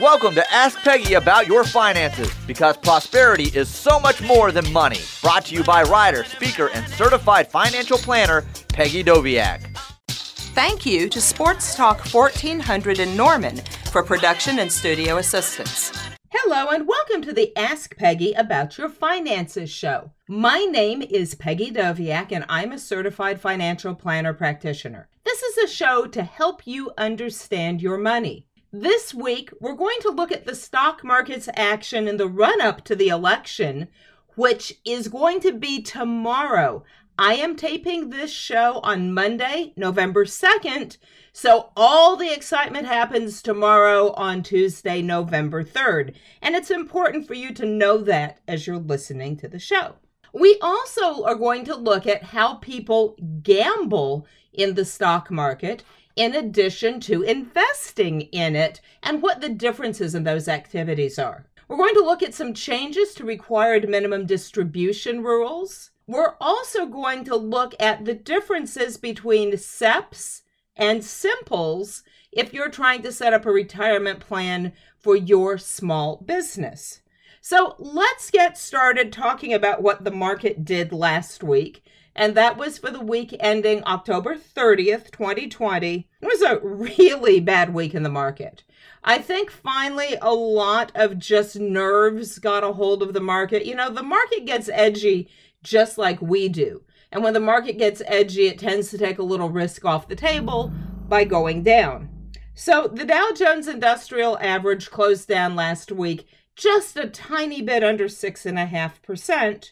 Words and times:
Welcome 0.00 0.34
to 0.34 0.52
Ask 0.52 0.78
Peggy 0.80 1.14
About 1.14 1.46
Your 1.46 1.62
Finances 1.62 2.32
because 2.46 2.76
prosperity 2.76 3.50
is 3.54 3.68
so 3.68 4.00
much 4.00 4.20
more 4.20 4.50
than 4.50 4.72
money. 4.72 4.98
Brought 5.22 5.46
to 5.46 5.54
you 5.54 5.62
by 5.62 5.82
writer, 5.82 6.24
speaker, 6.24 6.70
and 6.74 6.88
certified 6.88 7.50
financial 7.50 7.98
planner 7.98 8.44
Peggy 8.72 9.04
Doviak. 9.04 9.76
Thank 10.08 10.86
you 10.86 11.08
to 11.08 11.20
Sports 11.20 11.76
Talk 11.76 12.00
1400 12.12 12.98
in 12.98 13.16
Norman 13.16 13.60
for 13.92 14.02
production 14.02 14.58
and 14.58 14.72
studio 14.72 15.18
assistance. 15.18 15.92
Hello, 16.30 16.68
and 16.70 16.88
welcome 16.88 17.22
to 17.22 17.32
the 17.32 17.56
Ask 17.56 17.96
Peggy 17.96 18.32
About 18.32 18.76
Your 18.76 18.88
Finances 18.88 19.70
show. 19.70 20.10
My 20.30 20.58
name 20.58 21.00
is 21.00 21.34
Peggy 21.34 21.70
Doviak, 21.70 22.32
and 22.32 22.44
I'm 22.50 22.70
a 22.70 22.78
certified 22.78 23.40
financial 23.40 23.94
planner 23.94 24.34
practitioner. 24.34 25.08
This 25.24 25.42
is 25.42 25.56
a 25.56 25.74
show 25.74 26.06
to 26.06 26.22
help 26.22 26.66
you 26.66 26.92
understand 26.98 27.80
your 27.80 27.96
money. 27.96 28.44
This 28.70 29.14
week, 29.14 29.50
we're 29.58 29.72
going 29.72 29.96
to 30.02 30.10
look 30.10 30.30
at 30.30 30.44
the 30.44 30.54
stock 30.54 31.02
market's 31.02 31.48
action 31.54 32.06
in 32.06 32.18
the 32.18 32.28
run 32.28 32.60
up 32.60 32.84
to 32.84 32.94
the 32.94 33.08
election, 33.08 33.88
which 34.36 34.74
is 34.84 35.08
going 35.08 35.40
to 35.40 35.52
be 35.52 35.80
tomorrow. 35.80 36.84
I 37.18 37.36
am 37.36 37.56
taping 37.56 38.10
this 38.10 38.30
show 38.30 38.80
on 38.82 39.14
Monday, 39.14 39.72
November 39.78 40.26
2nd, 40.26 40.98
so 41.32 41.72
all 41.74 42.16
the 42.16 42.34
excitement 42.34 42.86
happens 42.86 43.40
tomorrow 43.40 44.12
on 44.12 44.42
Tuesday, 44.42 45.00
November 45.00 45.64
3rd. 45.64 46.14
And 46.42 46.54
it's 46.54 46.70
important 46.70 47.26
for 47.26 47.32
you 47.32 47.54
to 47.54 47.64
know 47.64 47.96
that 48.02 48.40
as 48.46 48.66
you're 48.66 48.76
listening 48.76 49.38
to 49.38 49.48
the 49.48 49.58
show. 49.58 49.94
We 50.32 50.58
also 50.60 51.24
are 51.24 51.34
going 51.34 51.64
to 51.66 51.74
look 51.74 52.06
at 52.06 52.22
how 52.22 52.54
people 52.54 53.16
gamble 53.42 54.26
in 54.52 54.74
the 54.74 54.84
stock 54.84 55.30
market 55.30 55.82
in 56.16 56.34
addition 56.34 57.00
to 57.00 57.22
investing 57.22 58.22
in 58.22 58.56
it 58.56 58.80
and 59.02 59.22
what 59.22 59.40
the 59.40 59.48
differences 59.48 60.14
in 60.14 60.24
those 60.24 60.48
activities 60.48 61.18
are. 61.18 61.46
We're 61.68 61.76
going 61.76 61.94
to 61.94 62.04
look 62.04 62.22
at 62.22 62.34
some 62.34 62.54
changes 62.54 63.14
to 63.14 63.24
required 63.24 63.88
minimum 63.88 64.26
distribution 64.26 65.22
rules. 65.22 65.90
We're 66.06 66.34
also 66.40 66.86
going 66.86 67.24
to 67.24 67.36
look 67.36 67.74
at 67.78 68.04
the 68.04 68.14
differences 68.14 68.96
between 68.96 69.52
SEPs 69.52 70.42
and 70.74 71.04
simples 71.04 72.02
if 72.32 72.52
you're 72.52 72.70
trying 72.70 73.02
to 73.02 73.12
set 73.12 73.32
up 73.32 73.46
a 73.46 73.50
retirement 73.50 74.20
plan 74.20 74.72
for 74.98 75.14
your 75.14 75.58
small 75.58 76.16
business. 76.16 77.00
So 77.48 77.76
let's 77.78 78.30
get 78.30 78.58
started 78.58 79.10
talking 79.10 79.54
about 79.54 79.80
what 79.80 80.04
the 80.04 80.10
market 80.10 80.66
did 80.66 80.92
last 80.92 81.42
week 81.42 81.82
and 82.14 82.34
that 82.34 82.58
was 82.58 82.76
for 82.76 82.90
the 82.90 83.00
week 83.00 83.34
ending 83.40 83.82
October 83.86 84.36
30th, 84.36 85.10
2020. 85.12 86.06
It 86.20 86.26
was 86.26 86.42
a 86.42 86.58
really 86.62 87.40
bad 87.40 87.72
week 87.72 87.94
in 87.94 88.02
the 88.02 88.10
market. 88.10 88.64
I 89.02 89.16
think 89.16 89.50
finally 89.50 90.18
a 90.20 90.34
lot 90.34 90.92
of 90.94 91.18
just 91.18 91.58
nerves 91.58 92.38
got 92.38 92.64
a 92.64 92.74
hold 92.74 93.02
of 93.02 93.14
the 93.14 93.20
market. 93.20 93.64
You 93.64 93.76
know, 93.76 93.90
the 93.90 94.02
market 94.02 94.44
gets 94.44 94.68
edgy 94.68 95.30
just 95.62 95.96
like 95.96 96.20
we 96.20 96.50
do. 96.50 96.82
And 97.10 97.24
when 97.24 97.32
the 97.32 97.40
market 97.40 97.78
gets 97.78 98.02
edgy, 98.04 98.48
it 98.48 98.58
tends 98.58 98.90
to 98.90 98.98
take 98.98 99.18
a 99.18 99.22
little 99.22 99.48
risk 99.48 99.86
off 99.86 100.06
the 100.06 100.16
table 100.16 100.70
by 101.08 101.24
going 101.24 101.62
down. 101.62 102.10
So 102.52 102.88
the 102.92 103.06
Dow 103.06 103.30
Jones 103.34 103.68
Industrial 103.68 104.36
Average 104.38 104.90
closed 104.90 105.28
down 105.28 105.56
last 105.56 105.90
week 105.90 106.26
just 106.58 106.96
a 106.96 107.06
tiny 107.06 107.62
bit 107.62 107.84
under 107.84 108.06
6.5% 108.06 109.70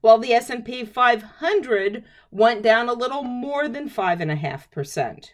while 0.00 0.16
the 0.16 0.32
S&P 0.32 0.84
500 0.84 2.04
went 2.30 2.62
down 2.62 2.88
a 2.88 2.94
little 2.94 3.22
more 3.22 3.68
than 3.68 3.90
5.5%. 3.90 5.32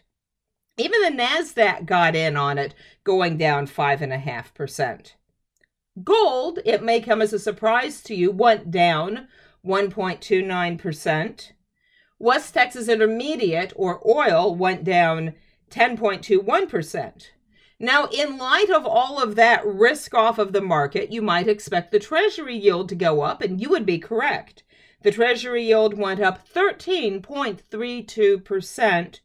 Even 0.77 1.01
the 1.01 1.23
NASDAQ 1.23 1.85
got 1.85 2.15
in 2.15 2.35
on 2.35 2.57
it, 2.57 2.75
going 3.03 3.37
down 3.37 3.67
5.5%. 3.67 5.13
Gold, 6.03 6.59
it 6.65 6.83
may 6.83 6.99
come 6.99 7.21
as 7.21 7.33
a 7.33 7.39
surprise 7.39 8.01
to 8.03 8.13
you, 8.13 8.31
went 8.31 8.69
down 8.69 9.27
1.29%. 9.65 11.51
West 12.19 12.53
Texas 12.53 12.87
Intermediate, 12.87 13.73
or 13.75 14.01
oil, 14.07 14.53
went 14.53 14.83
down 14.83 15.33
10.21%. 15.71 17.27
Now, 17.79 18.07
in 18.07 18.39
light 18.39 18.71
of 18.71 18.87
all 18.87 19.21
of 19.21 19.35
that 19.35 19.63
risk 19.65 20.15
off 20.15 20.39
of 20.39 20.51
the 20.51 20.61
market, 20.61 21.11
you 21.11 21.21
might 21.21 21.47
expect 21.47 21.91
the 21.91 21.99
Treasury 21.99 22.57
yield 22.57 22.89
to 22.89 22.95
go 22.95 23.21
up, 23.21 23.43
and 23.43 23.61
you 23.61 23.69
would 23.69 23.85
be 23.85 23.99
correct. 23.99 24.63
The 25.03 25.11
Treasury 25.11 25.65
yield 25.65 25.95
went 25.95 26.19
up 26.19 26.47
13.32%, 26.47 29.19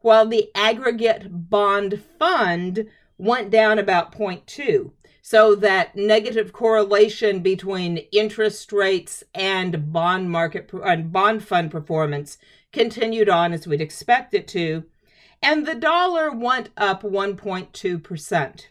while 0.00 0.26
the 0.26 0.50
aggregate 0.54 1.48
bond 1.48 2.02
fund 2.18 2.90
went 3.16 3.50
down 3.50 3.78
about 3.78 4.12
0.2. 4.12 4.90
So 5.22 5.54
that 5.54 5.96
negative 5.96 6.52
correlation 6.52 7.40
between 7.40 8.04
interest 8.12 8.70
rates 8.70 9.24
and 9.34 9.90
bond 9.90 10.30
market 10.30 10.70
and 10.84 11.10
bond 11.10 11.42
fund 11.42 11.70
performance 11.70 12.36
continued 12.70 13.30
on 13.30 13.54
as 13.54 13.66
we'd 13.66 13.80
expect 13.80 14.34
it 14.34 14.46
to 14.48 14.84
and 15.42 15.66
the 15.66 15.74
dollar 15.74 16.30
went 16.30 16.70
up 16.76 17.02
1.2%. 17.02 18.66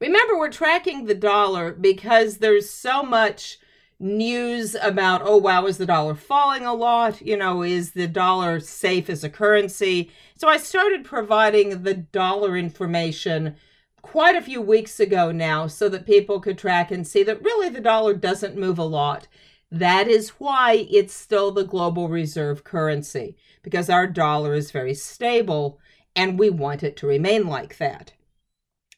Remember, 0.00 0.38
we're 0.38 0.50
tracking 0.50 1.06
the 1.06 1.14
dollar 1.14 1.72
because 1.72 2.38
there's 2.38 2.68
so 2.68 3.02
much 3.02 3.58
news 3.98 4.76
about, 4.82 5.22
oh, 5.24 5.36
wow, 5.36 5.66
is 5.66 5.78
the 5.78 5.86
dollar 5.86 6.14
falling 6.14 6.64
a 6.64 6.74
lot? 6.74 7.22
You 7.22 7.36
know, 7.36 7.62
is 7.62 7.92
the 7.92 8.08
dollar 8.08 8.60
safe 8.60 9.08
as 9.08 9.24
a 9.24 9.30
currency? 9.30 10.10
So 10.36 10.48
I 10.48 10.56
started 10.56 11.04
providing 11.04 11.82
the 11.82 11.94
dollar 11.94 12.56
information 12.56 13.56
quite 14.02 14.36
a 14.36 14.42
few 14.42 14.60
weeks 14.60 15.00
ago 15.00 15.32
now 15.32 15.66
so 15.66 15.88
that 15.88 16.06
people 16.06 16.40
could 16.40 16.58
track 16.58 16.90
and 16.90 17.06
see 17.06 17.22
that 17.22 17.42
really 17.42 17.68
the 17.68 17.80
dollar 17.80 18.14
doesn't 18.14 18.56
move 18.56 18.78
a 18.78 18.84
lot. 18.84 19.26
That 19.70 20.06
is 20.06 20.30
why 20.30 20.86
it's 20.90 21.14
still 21.14 21.50
the 21.50 21.64
global 21.64 22.08
reserve 22.08 22.62
currency, 22.62 23.36
because 23.64 23.90
our 23.90 24.06
dollar 24.06 24.54
is 24.54 24.70
very 24.70 24.94
stable 24.94 25.80
and 26.14 26.38
we 26.38 26.50
want 26.50 26.84
it 26.84 26.96
to 26.98 27.06
remain 27.08 27.48
like 27.48 27.78
that. 27.78 28.12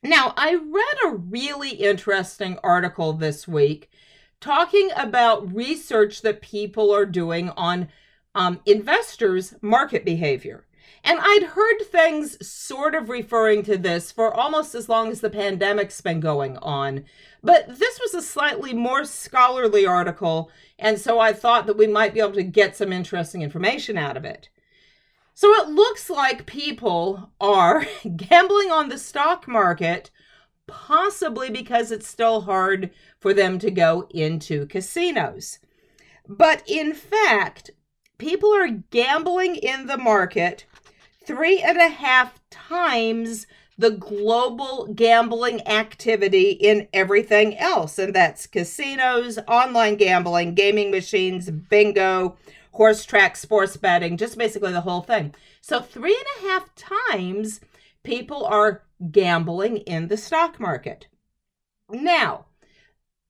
Now, 0.03 0.35
I 0.37 0.55
read 0.55 1.13
a 1.13 1.17
really 1.17 1.71
interesting 1.71 2.59
article 2.63 3.15
this 3.15 3.49
week 3.49 3.89
talking 4.41 4.91
about 4.95 5.55
research 5.55 6.21
that 6.23 6.43
people 6.43 6.95
are 6.95 7.07
doing 7.07 7.49
on 7.51 7.89
um, 8.35 8.61
investors' 8.67 9.55
market 9.63 10.05
behavior. 10.05 10.67
And 11.03 11.19
I'd 11.23 11.51
heard 11.55 11.79
things 11.87 12.47
sort 12.47 12.95
of 12.95 13.09
referring 13.09 13.63
to 13.65 13.79
this 13.79 14.13
for 14.13 14.33
almost 14.35 14.75
as 14.75 14.89
long 14.89 15.11
as 15.11 15.21
the 15.21 15.31
pandemic's 15.31 16.01
been 16.01 16.21
going 16.21 16.57
on. 16.59 17.05
But 17.43 17.79
this 17.79 17.99
was 18.01 18.13
a 18.15 18.23
slightly 18.23 18.75
more 18.75 19.05
scholarly 19.05 19.87
article, 19.87 20.51
and 20.79 21.01
so 21.01 21.19
I 21.19 21.33
thought 21.33 21.67
that 21.67 21.79
we 21.79 21.87
might 21.87 22.13
be 22.13 22.21
able 22.21 22.33
to 22.33 22.43
get 22.43 22.77
some 22.77 22.93
interesting 22.93 23.43
information 23.43 23.97
out 23.97 24.17
of 24.17 24.25
it. 24.25 24.49
So 25.37 25.53
it 25.53 25.69
looks 25.69 26.09
like 26.09 26.47
people 26.47 27.31
are 27.43 27.85
gambling 28.17 28.71
on 28.71 28.89
the 28.89 28.97
stock 28.97 29.47
market, 29.47 30.11
possibly 30.67 31.51
because 31.51 31.93
it's 31.93 32.09
still 32.09 32.41
hard 32.41 32.91
for 33.21 33.35
them 33.35 33.59
to 33.59 33.71
go 33.71 34.09
into 34.09 34.65
casinos. 34.65 35.59
But 36.27 36.63
in 36.67 36.95
fact, 36.95 37.71
people 38.17 38.49
are 38.55 38.83
gambling 38.91 39.57
in 39.57 39.89
the 39.89 39.99
market 39.99 40.65
three 41.27 41.61
and 41.61 41.77
a 41.77 41.91
half 41.91 42.41
times 42.49 43.47
the 43.77 43.91
global 43.91 44.91
gambling 44.95 45.61
activity 45.69 46.53
in 46.53 46.89
everything 46.95 47.59
else. 47.59 47.99
And 47.99 48.15
that's 48.15 48.47
casinos, 48.47 49.39
online 49.47 49.97
gambling, 49.97 50.55
gaming 50.55 50.91
machines, 50.91 51.51
bingo, 51.51 52.39
horse 52.77 53.05
track, 53.05 53.37
sports 53.37 53.77
betting, 53.77 54.17
just 54.17 54.39
basically 54.39 54.73
the 54.73 54.83
whole 54.83 55.03
thing. 55.03 55.35
So, 55.61 55.81
three 55.81 56.17
and 56.17 56.45
a 56.45 56.49
half 56.53 56.75
times 56.75 57.61
people 58.03 58.45
are 58.45 58.83
gambling 59.11 59.79
in 59.79 60.09
the 60.09 60.17
stock 60.17 60.61
market. 60.61 61.09
Now, 61.91 62.47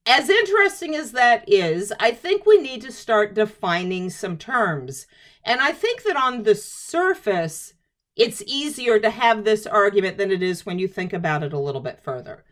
as 0.06 0.30
interesting 0.30 0.94
as 0.94 1.12
that 1.12 1.44
is, 1.48 1.92
I 1.98 2.12
think 2.12 2.46
we 2.46 2.58
need 2.58 2.82
to 2.82 2.92
start 2.92 3.34
defining 3.34 4.10
some 4.10 4.38
terms. 4.38 5.06
And 5.44 5.60
I 5.60 5.72
think 5.72 6.04
that 6.04 6.16
on 6.16 6.44
the 6.44 6.54
surface, 6.54 7.74
it's 8.14 8.42
easier 8.46 8.98
to 8.98 9.10
have 9.10 9.44
this 9.44 9.66
argument 9.66 10.16
than 10.16 10.30
it 10.30 10.42
is 10.42 10.64
when 10.64 10.78
you 10.78 10.88
think 10.88 11.12
about 11.12 11.42
it 11.42 11.52
a 11.52 11.58
little 11.58 11.80
bit 11.80 12.00
further. 12.00 12.44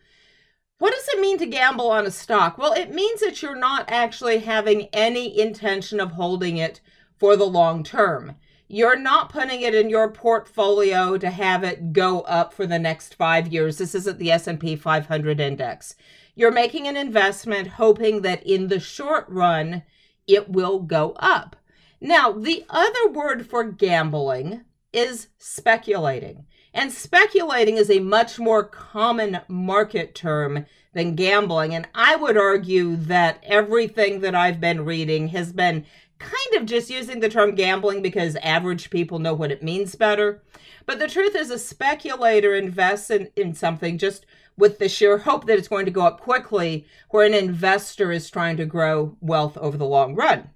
What 0.78 0.92
does 0.92 1.08
it 1.08 1.20
mean 1.20 1.38
to 1.38 1.46
gamble 1.46 1.90
on 1.90 2.04
a 2.04 2.10
stock? 2.10 2.58
Well, 2.58 2.72
it 2.72 2.92
means 2.92 3.20
that 3.20 3.42
you're 3.42 3.54
not 3.54 3.84
actually 3.88 4.38
having 4.38 4.88
any 4.92 5.38
intention 5.40 6.00
of 6.00 6.12
holding 6.12 6.56
it 6.56 6.80
for 7.16 7.36
the 7.36 7.44
long 7.44 7.84
term. 7.84 8.36
You're 8.66 8.98
not 8.98 9.30
putting 9.30 9.60
it 9.60 9.74
in 9.74 9.88
your 9.88 10.10
portfolio 10.10 11.16
to 11.16 11.30
have 11.30 11.62
it 11.62 11.92
go 11.92 12.22
up 12.22 12.52
for 12.52 12.66
the 12.66 12.78
next 12.78 13.14
5 13.14 13.52
years. 13.52 13.78
This 13.78 13.94
isn't 13.94 14.18
the 14.18 14.32
S&P 14.32 14.74
500 14.74 15.38
index. 15.38 15.94
You're 16.34 16.50
making 16.50 16.88
an 16.88 16.96
investment 16.96 17.68
hoping 17.68 18.22
that 18.22 18.44
in 18.44 18.66
the 18.66 18.80
short 18.80 19.26
run 19.28 19.84
it 20.26 20.48
will 20.48 20.80
go 20.80 21.12
up. 21.20 21.54
Now, 22.00 22.32
the 22.32 22.64
other 22.68 23.10
word 23.10 23.46
for 23.46 23.62
gambling 23.62 24.62
is 24.92 25.28
speculating. 25.38 26.46
And 26.74 26.92
speculating 26.92 27.76
is 27.76 27.88
a 27.88 28.00
much 28.00 28.40
more 28.40 28.64
common 28.64 29.40
market 29.46 30.12
term 30.12 30.66
than 30.92 31.14
gambling. 31.14 31.72
And 31.72 31.88
I 31.94 32.16
would 32.16 32.36
argue 32.36 32.96
that 32.96 33.38
everything 33.44 34.20
that 34.20 34.34
I've 34.34 34.60
been 34.60 34.84
reading 34.84 35.28
has 35.28 35.52
been 35.52 35.86
kind 36.18 36.54
of 36.56 36.66
just 36.66 36.90
using 36.90 37.20
the 37.20 37.28
term 37.28 37.54
gambling 37.54 38.02
because 38.02 38.34
average 38.36 38.90
people 38.90 39.20
know 39.20 39.34
what 39.34 39.52
it 39.52 39.62
means 39.62 39.94
better. 39.94 40.42
But 40.84 40.98
the 40.98 41.08
truth 41.08 41.36
is, 41.36 41.50
a 41.50 41.58
speculator 41.58 42.54
invests 42.54 43.08
in, 43.10 43.30
in 43.36 43.54
something 43.54 43.96
just 43.96 44.26
with 44.56 44.78
the 44.78 44.88
sheer 44.88 45.18
hope 45.18 45.46
that 45.46 45.58
it's 45.58 45.68
going 45.68 45.84
to 45.84 45.90
go 45.92 46.02
up 46.02 46.20
quickly, 46.20 46.86
where 47.10 47.26
an 47.26 47.34
investor 47.34 48.10
is 48.10 48.30
trying 48.30 48.56
to 48.56 48.66
grow 48.66 49.16
wealth 49.20 49.56
over 49.58 49.76
the 49.76 49.86
long 49.86 50.14
run. 50.14 50.50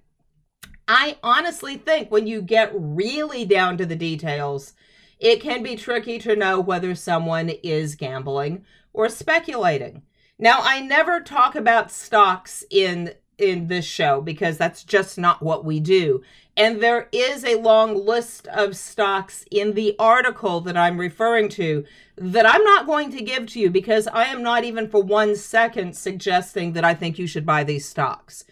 I 0.87 1.17
honestly 1.23 1.77
think 1.77 2.09
when 2.09 2.27
you 2.27 2.41
get 2.41 2.71
really 2.73 3.45
down 3.45 3.77
to 3.77 3.85
the 3.85 3.95
details, 3.95 4.73
it 5.19 5.41
can 5.41 5.63
be 5.63 5.75
tricky 5.75 6.17
to 6.19 6.35
know 6.35 6.59
whether 6.59 6.95
someone 6.95 7.49
is 7.63 7.95
gambling 7.95 8.65
or 8.93 9.09
speculating. 9.09 10.03
Now, 10.37 10.59
I 10.61 10.79
never 10.79 11.19
talk 11.19 11.55
about 11.55 11.91
stocks 11.91 12.63
in 12.69 13.13
in 13.39 13.67
this 13.67 13.85
show 13.85 14.21
because 14.21 14.57
that's 14.57 14.83
just 14.83 15.17
not 15.17 15.41
what 15.41 15.63
we 15.63 15.79
do. 15.79 16.21
And 16.57 16.81
there 16.81 17.07
is 17.13 17.45
a 17.45 17.61
long 17.61 17.95
list 17.95 18.47
of 18.47 18.75
stocks 18.75 19.45
in 19.49 19.73
the 19.73 19.95
article 19.97 20.59
that 20.61 20.75
I'm 20.75 20.99
referring 20.99 21.47
to 21.49 21.85
that 22.17 22.45
I'm 22.45 22.63
not 22.65 22.85
going 22.85 23.11
to 23.11 23.23
give 23.23 23.47
to 23.47 23.59
you 23.59 23.69
because 23.69 24.07
I 24.07 24.25
am 24.25 24.43
not 24.43 24.65
even 24.65 24.89
for 24.89 25.01
one 25.01 25.37
second 25.37 25.95
suggesting 25.95 26.73
that 26.73 26.83
I 26.83 26.93
think 26.93 27.17
you 27.17 27.27
should 27.27 27.45
buy 27.45 27.63
these 27.63 27.87
stocks. 27.87 28.43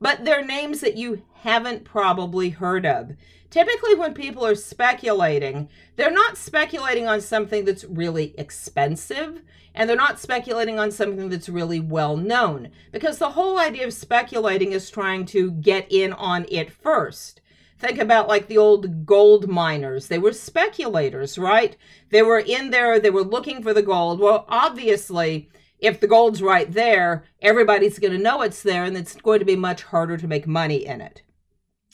But 0.00 0.24
they're 0.24 0.44
names 0.44 0.80
that 0.80 0.96
you 0.96 1.24
haven't 1.34 1.84
probably 1.84 2.50
heard 2.50 2.86
of. 2.86 3.16
Typically, 3.50 3.94
when 3.94 4.12
people 4.12 4.44
are 4.44 4.54
speculating, 4.54 5.68
they're 5.96 6.10
not 6.10 6.36
speculating 6.36 7.06
on 7.06 7.20
something 7.20 7.64
that's 7.64 7.84
really 7.84 8.34
expensive 8.36 9.42
and 9.74 9.88
they're 9.88 9.96
not 9.96 10.18
speculating 10.18 10.78
on 10.78 10.90
something 10.90 11.28
that's 11.28 11.48
really 11.48 11.78
well 11.78 12.16
known 12.16 12.70
because 12.92 13.18
the 13.18 13.30
whole 13.30 13.58
idea 13.58 13.86
of 13.86 13.92
speculating 13.92 14.72
is 14.72 14.90
trying 14.90 15.26
to 15.26 15.50
get 15.52 15.86
in 15.90 16.12
on 16.14 16.46
it 16.48 16.72
first. 16.72 17.42
Think 17.78 17.98
about 17.98 18.26
like 18.26 18.48
the 18.48 18.56
old 18.56 19.04
gold 19.04 19.48
miners. 19.48 20.08
They 20.08 20.18
were 20.18 20.32
speculators, 20.32 21.36
right? 21.36 21.76
They 22.10 22.22
were 22.22 22.38
in 22.38 22.70
there, 22.70 22.98
they 22.98 23.10
were 23.10 23.22
looking 23.22 23.62
for 23.62 23.74
the 23.74 23.82
gold. 23.82 24.18
Well, 24.18 24.46
obviously, 24.48 25.50
if 25.78 26.00
the 26.00 26.06
gold's 26.06 26.42
right 26.42 26.72
there, 26.72 27.24
everybody's 27.42 27.98
going 27.98 28.14
to 28.14 28.18
know 28.18 28.40
it's 28.40 28.62
there 28.62 28.84
and 28.84 28.96
it's 28.96 29.14
going 29.16 29.40
to 29.40 29.44
be 29.44 29.56
much 29.56 29.82
harder 29.82 30.16
to 30.16 30.26
make 30.26 30.46
money 30.46 30.86
in 30.86 31.02
it. 31.02 31.22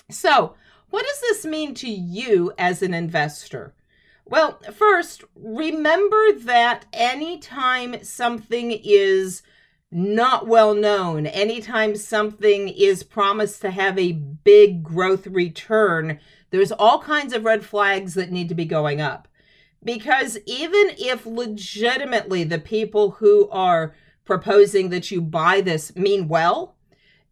So, 0.09 0.55
what 0.93 1.07
does 1.07 1.21
this 1.23 1.47
mean 1.47 1.73
to 1.77 1.89
you 1.89 2.53
as 2.59 2.83
an 2.83 2.93
investor? 2.93 3.73
Well, 4.27 4.61
first, 4.75 5.25
remember 5.35 6.33
that 6.41 6.85
anytime 6.93 8.05
something 8.05 8.73
is 8.85 9.43
not 9.91 10.47
well 10.47 10.75
known, 10.75 11.27
anytime 11.27 11.97
something 11.97 12.69
is 12.69 13.05
promised 13.05 13.63
to 13.63 13.71
have 13.71 13.99
a 13.99 14.13
big 14.13 14.83
growth 14.83 15.27
return, 15.27 16.21
there's 16.51 16.73
all 16.73 17.01
kinds 17.01 17.33
of 17.33 17.47
red 17.47 17.65
flags 17.65 18.13
that 18.13 18.31
need 18.31 18.51
to 18.51 18.55
be 18.55 18.67
going 18.67 19.01
up. 19.01 19.29
Because 19.83 20.37
even 20.45 20.91
if 20.99 21.25
legitimately 21.25 22.45
the 22.45 22.59
people 22.59 23.13
who 23.13 23.49
are 23.49 23.95
proposing 24.27 24.91
that 24.91 25.11
you 25.11 25.23
buy 25.23 25.63
this 25.63 25.97
mean 25.97 26.29
well, 26.29 26.77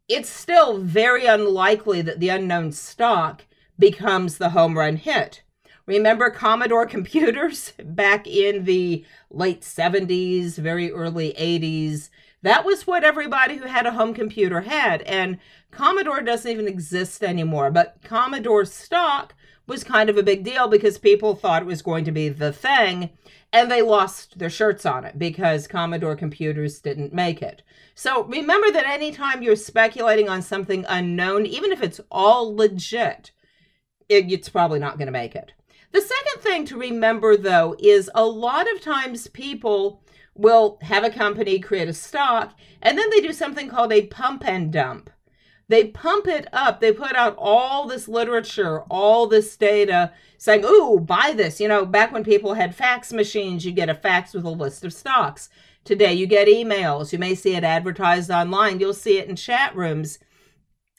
it's 0.08 0.30
still 0.30 0.78
very 0.78 1.26
unlikely 1.26 2.00
that 2.00 2.20
the 2.20 2.30
unknown 2.30 2.72
stock 2.72 3.44
becomes 3.80 4.38
the 4.38 4.50
home 4.50 4.78
run 4.78 4.96
hit. 4.96 5.42
Remember 5.86 6.30
Commodore 6.30 6.86
computers 6.96 7.72
back 7.82 8.26
in 8.28 8.64
the 8.64 9.04
late 9.30 9.62
70s, 9.62 10.56
very 10.56 10.92
early 10.92 11.32
80s? 11.32 12.10
That 12.42 12.64
was 12.64 12.86
what 12.86 13.04
everybody 13.04 13.56
who 13.56 13.66
had 13.66 13.86
a 13.86 13.92
home 13.92 14.14
computer 14.14 14.62
had. 14.62 15.02
And 15.02 15.38
Commodore 15.70 16.22
doesn't 16.22 16.50
even 16.50 16.68
exist 16.68 17.22
anymore. 17.22 17.70
But 17.70 17.98
Commodore 18.02 18.64
stock 18.64 19.34
was 19.66 19.84
kind 19.84 20.08
of 20.08 20.16
a 20.16 20.22
big 20.22 20.42
deal 20.42 20.68
because 20.68 20.98
people 20.98 21.34
thought 21.34 21.62
it 21.62 21.66
was 21.66 21.82
going 21.82 22.04
to 22.04 22.12
be 22.12 22.28
the 22.28 22.52
thing. 22.52 23.10
And 23.52 23.70
they 23.70 23.82
lost 23.82 24.38
their 24.38 24.48
shirts 24.48 24.86
on 24.86 25.04
it 25.04 25.18
because 25.18 25.66
Commodore 25.66 26.16
computers 26.16 26.80
didn't 26.80 27.12
make 27.12 27.42
it. 27.42 27.62
So 27.94 28.24
remember 28.24 28.70
that 28.70 28.86
anytime 28.86 29.42
you're 29.42 29.56
speculating 29.56 30.28
on 30.28 30.40
something 30.40 30.84
unknown, 30.88 31.46
even 31.46 31.72
if 31.72 31.82
it's 31.82 32.00
all 32.10 32.54
legit, 32.54 33.32
it, 34.10 34.30
it's 34.30 34.48
probably 34.48 34.78
not 34.78 34.98
going 34.98 35.06
to 35.06 35.12
make 35.12 35.34
it. 35.34 35.52
The 35.92 36.02
second 36.02 36.42
thing 36.42 36.64
to 36.66 36.76
remember, 36.76 37.36
though, 37.36 37.74
is 37.78 38.10
a 38.14 38.26
lot 38.26 38.70
of 38.72 38.82
times 38.82 39.28
people 39.28 40.02
will 40.34 40.78
have 40.82 41.04
a 41.04 41.10
company 41.10 41.58
create 41.58 41.88
a 41.88 41.92
stock 41.92 42.56
and 42.80 42.96
then 42.96 43.10
they 43.10 43.20
do 43.20 43.32
something 43.32 43.68
called 43.68 43.92
a 43.92 44.06
pump 44.06 44.46
and 44.46 44.72
dump. 44.72 45.10
They 45.68 45.86
pump 45.86 46.26
it 46.26 46.48
up. 46.52 46.80
They 46.80 46.92
put 46.92 47.14
out 47.14 47.36
all 47.38 47.86
this 47.86 48.08
literature, 48.08 48.80
all 48.90 49.28
this 49.28 49.56
data 49.56 50.12
saying, 50.36 50.64
Ooh, 50.64 50.98
buy 50.98 51.32
this. 51.36 51.60
You 51.60 51.68
know, 51.68 51.86
back 51.86 52.10
when 52.10 52.24
people 52.24 52.54
had 52.54 52.74
fax 52.74 53.12
machines, 53.12 53.64
you 53.64 53.70
get 53.70 53.88
a 53.88 53.94
fax 53.94 54.34
with 54.34 54.44
a 54.44 54.50
list 54.50 54.84
of 54.84 54.92
stocks. 54.92 55.48
Today, 55.84 56.12
you 56.12 56.26
get 56.26 56.48
emails. 56.48 57.12
You 57.12 57.20
may 57.20 57.36
see 57.36 57.54
it 57.54 57.62
advertised 57.62 58.32
online. 58.32 58.80
You'll 58.80 58.94
see 58.94 59.18
it 59.18 59.28
in 59.28 59.36
chat 59.36 59.74
rooms. 59.76 60.18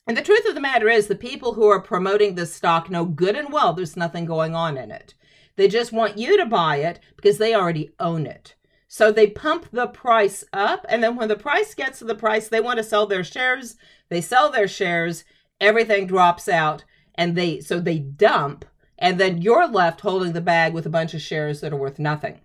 And 0.08 0.18
the 0.18 0.24
truth 0.24 0.48
of 0.48 0.56
the 0.56 0.62
matter 0.62 0.90
is, 0.90 1.08
the 1.08 1.16
people 1.16 1.54
who 1.54 1.68
are 1.68 1.80
promoting 1.80 2.36
this 2.36 2.54
stock 2.54 2.90
know 2.90 3.06
good 3.06 3.36
and 3.36 3.52
well 3.54 3.74
there's 3.74 3.96
nothing 3.96 4.26
going 4.26 4.56
on 4.56 4.78
in 4.78 4.92
it. 4.92 5.14
They 5.56 5.68
just 5.68 5.92
want 5.92 6.18
you 6.18 6.38
to 6.38 6.46
buy 6.46 6.78
it 6.78 7.00
because 7.16 7.38
they 7.38 7.54
already 7.54 7.92
own 8.00 8.26
it. 8.26 8.56
So 8.88 9.12
they 9.12 9.28
pump 9.28 9.68
the 9.72 9.88
price 9.88 10.44
up, 10.52 10.86
and 10.90 11.02
then 11.02 11.16
when 11.16 11.30
the 11.30 11.36
price 11.38 11.74
gets 11.74 12.00
to 12.00 12.06
the 12.06 12.16
price 12.16 12.50
they 12.50 12.60
want 12.60 12.78
to 12.78 12.84
sell 12.84 13.06
their 13.06 13.24
shares, 13.24 13.78
they 14.10 14.22
sell 14.22 14.52
their 14.52 14.68
shares, 14.68 15.24
everything 15.62 16.08
drops 16.08 16.50
out, 16.50 16.84
and 17.16 17.38
they 17.38 17.62
so 17.62 17.80
they 17.80 18.00
dump, 18.00 18.66
and 18.98 19.20
then 19.20 19.42
you're 19.42 19.68
left 19.68 20.02
holding 20.02 20.34
the 20.34 20.42
bag 20.42 20.74
with 20.74 20.86
a 20.86 20.90
bunch 20.90 21.14
of 21.14 21.22
shares 21.22 21.62
that 21.62 21.72
are 21.72 21.78
worth 21.78 22.00
nothing. 22.00 22.42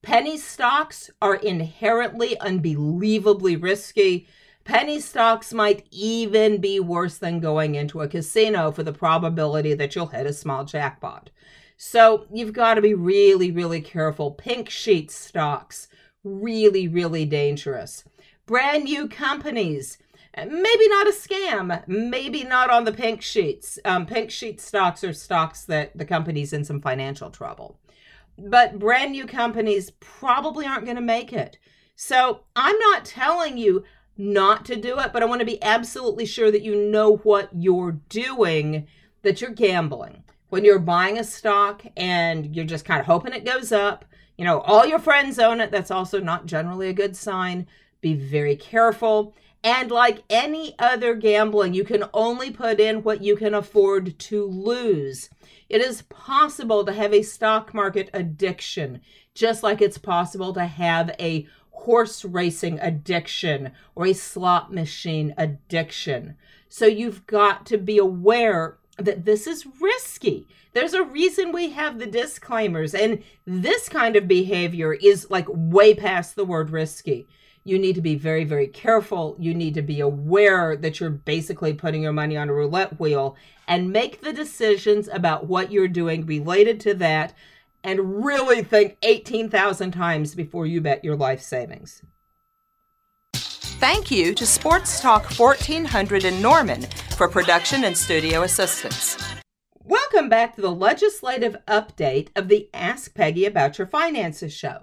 Penny 0.00 0.38
stocks 0.38 1.10
are 1.20 1.34
inherently 1.34 2.38
unbelievably 2.38 3.56
risky 3.56 4.26
Penny 4.68 5.00
stocks 5.00 5.54
might 5.54 5.86
even 5.90 6.60
be 6.60 6.78
worse 6.78 7.16
than 7.16 7.40
going 7.40 7.74
into 7.74 8.02
a 8.02 8.06
casino 8.06 8.70
for 8.70 8.82
the 8.82 8.92
probability 8.92 9.72
that 9.72 9.96
you'll 9.96 10.08
hit 10.08 10.26
a 10.26 10.32
small 10.34 10.62
jackpot. 10.62 11.30
So 11.78 12.26
you've 12.30 12.52
got 12.52 12.74
to 12.74 12.82
be 12.82 12.92
really, 12.92 13.50
really 13.50 13.80
careful. 13.80 14.32
Pink 14.32 14.68
sheet 14.68 15.10
stocks, 15.10 15.88
really, 16.22 16.86
really 16.86 17.24
dangerous. 17.24 18.04
Brand 18.44 18.84
new 18.84 19.08
companies, 19.08 19.96
maybe 20.36 20.88
not 20.88 21.08
a 21.08 21.12
scam, 21.12 21.88
maybe 21.88 22.44
not 22.44 22.68
on 22.68 22.84
the 22.84 22.92
pink 22.92 23.22
sheets. 23.22 23.78
Um, 23.86 24.04
pink 24.04 24.30
sheet 24.30 24.60
stocks 24.60 25.02
are 25.02 25.14
stocks 25.14 25.64
that 25.64 25.96
the 25.96 26.04
company's 26.04 26.52
in 26.52 26.62
some 26.62 26.82
financial 26.82 27.30
trouble. 27.30 27.80
But 28.36 28.78
brand 28.78 29.12
new 29.12 29.24
companies 29.24 29.92
probably 29.92 30.66
aren't 30.66 30.84
going 30.84 30.96
to 30.96 31.02
make 31.02 31.32
it. 31.32 31.56
So 31.96 32.42
I'm 32.54 32.78
not 32.78 33.06
telling 33.06 33.56
you 33.56 33.84
not 34.18 34.64
to 34.66 34.76
do 34.76 34.98
it, 34.98 35.12
but 35.12 35.22
I 35.22 35.26
want 35.26 35.40
to 35.40 35.46
be 35.46 35.62
absolutely 35.62 36.26
sure 36.26 36.50
that 36.50 36.62
you 36.62 36.74
know 36.74 37.16
what 37.18 37.48
you're 37.52 38.00
doing, 38.08 38.88
that 39.22 39.40
you're 39.40 39.50
gambling. 39.50 40.24
When 40.48 40.64
you're 40.64 40.78
buying 40.78 41.18
a 41.18 41.24
stock 41.24 41.84
and 41.96 42.54
you're 42.54 42.64
just 42.64 42.84
kind 42.84 43.00
of 43.00 43.06
hoping 43.06 43.32
it 43.32 43.44
goes 43.44 43.70
up, 43.70 44.04
you 44.36 44.44
know, 44.44 44.60
all 44.60 44.86
your 44.86 44.98
friends 44.98 45.38
own 45.38 45.60
it, 45.60 45.70
that's 45.70 45.90
also 45.90 46.20
not 46.20 46.46
generally 46.46 46.88
a 46.88 46.94
good 46.94 47.16
sign. 47.16 47.66
Be 48.00 48.14
very 48.14 48.56
careful. 48.56 49.34
And 49.62 49.90
like 49.90 50.22
any 50.30 50.74
other 50.78 51.14
gambling, 51.14 51.74
you 51.74 51.84
can 51.84 52.04
only 52.14 52.50
put 52.50 52.80
in 52.80 53.02
what 53.02 53.22
you 53.22 53.36
can 53.36 53.54
afford 53.54 54.18
to 54.18 54.44
lose. 54.44 55.30
It 55.68 55.80
is 55.80 56.02
possible 56.02 56.84
to 56.84 56.92
have 56.92 57.12
a 57.12 57.22
stock 57.22 57.74
market 57.74 58.08
addiction, 58.14 59.00
just 59.34 59.62
like 59.62 59.82
it's 59.82 59.98
possible 59.98 60.54
to 60.54 60.64
have 60.64 61.14
a 61.20 61.46
horse 61.78 62.24
racing 62.24 62.78
addiction 62.80 63.72
or 63.94 64.06
a 64.06 64.12
slot 64.12 64.72
machine 64.72 65.34
addiction. 65.38 66.36
So 66.68 66.86
you've 66.86 67.26
got 67.26 67.64
to 67.66 67.78
be 67.78 67.98
aware 67.98 68.76
that 68.98 69.24
this 69.24 69.46
is 69.46 69.66
risky. 69.80 70.46
There's 70.74 70.92
a 70.92 71.04
reason 71.04 71.52
we 71.52 71.70
have 71.70 71.98
the 71.98 72.06
disclaimers, 72.06 72.94
and 72.94 73.22
this 73.46 73.88
kind 73.88 74.16
of 74.16 74.28
behavior 74.28 74.92
is 74.92 75.30
like 75.30 75.46
way 75.48 75.94
past 75.94 76.36
the 76.36 76.44
word 76.44 76.70
risky. 76.70 77.26
You 77.64 77.78
need 77.78 77.94
to 77.94 78.00
be 78.00 78.14
very, 78.14 78.44
very 78.44 78.66
careful. 78.66 79.36
You 79.38 79.54
need 79.54 79.74
to 79.74 79.82
be 79.82 80.00
aware 80.00 80.76
that 80.76 81.00
you're 81.00 81.10
basically 81.10 81.74
putting 81.74 82.02
your 82.02 82.12
money 82.12 82.36
on 82.36 82.48
a 82.48 82.54
roulette 82.54 82.98
wheel 82.98 83.36
and 83.66 83.92
make 83.92 84.22
the 84.22 84.32
decisions 84.32 85.08
about 85.08 85.46
what 85.46 85.70
you're 85.70 85.88
doing 85.88 86.24
related 86.24 86.80
to 86.80 86.94
that 86.94 87.34
and 87.88 88.22
really 88.22 88.62
think 88.62 88.98
18,000 89.02 89.92
times 89.92 90.34
before 90.34 90.66
you 90.66 90.78
bet 90.78 91.02
your 91.02 91.16
life 91.16 91.40
savings. 91.40 92.02
Thank 93.32 94.10
you 94.10 94.34
to 94.34 94.44
Sports 94.44 95.00
Talk 95.00 95.24
1400 95.30 96.24
in 96.24 96.42
Norman 96.42 96.82
for 97.16 97.28
production 97.28 97.84
and 97.84 97.96
studio 97.96 98.42
assistance. 98.42 99.16
Welcome 99.82 100.28
back 100.28 100.54
to 100.56 100.60
the 100.60 100.70
legislative 100.70 101.56
update 101.66 102.28
of 102.36 102.48
the 102.48 102.68
Ask 102.74 103.14
Peggy 103.14 103.46
About 103.46 103.78
Your 103.78 103.86
Finances 103.86 104.52
show. 104.52 104.82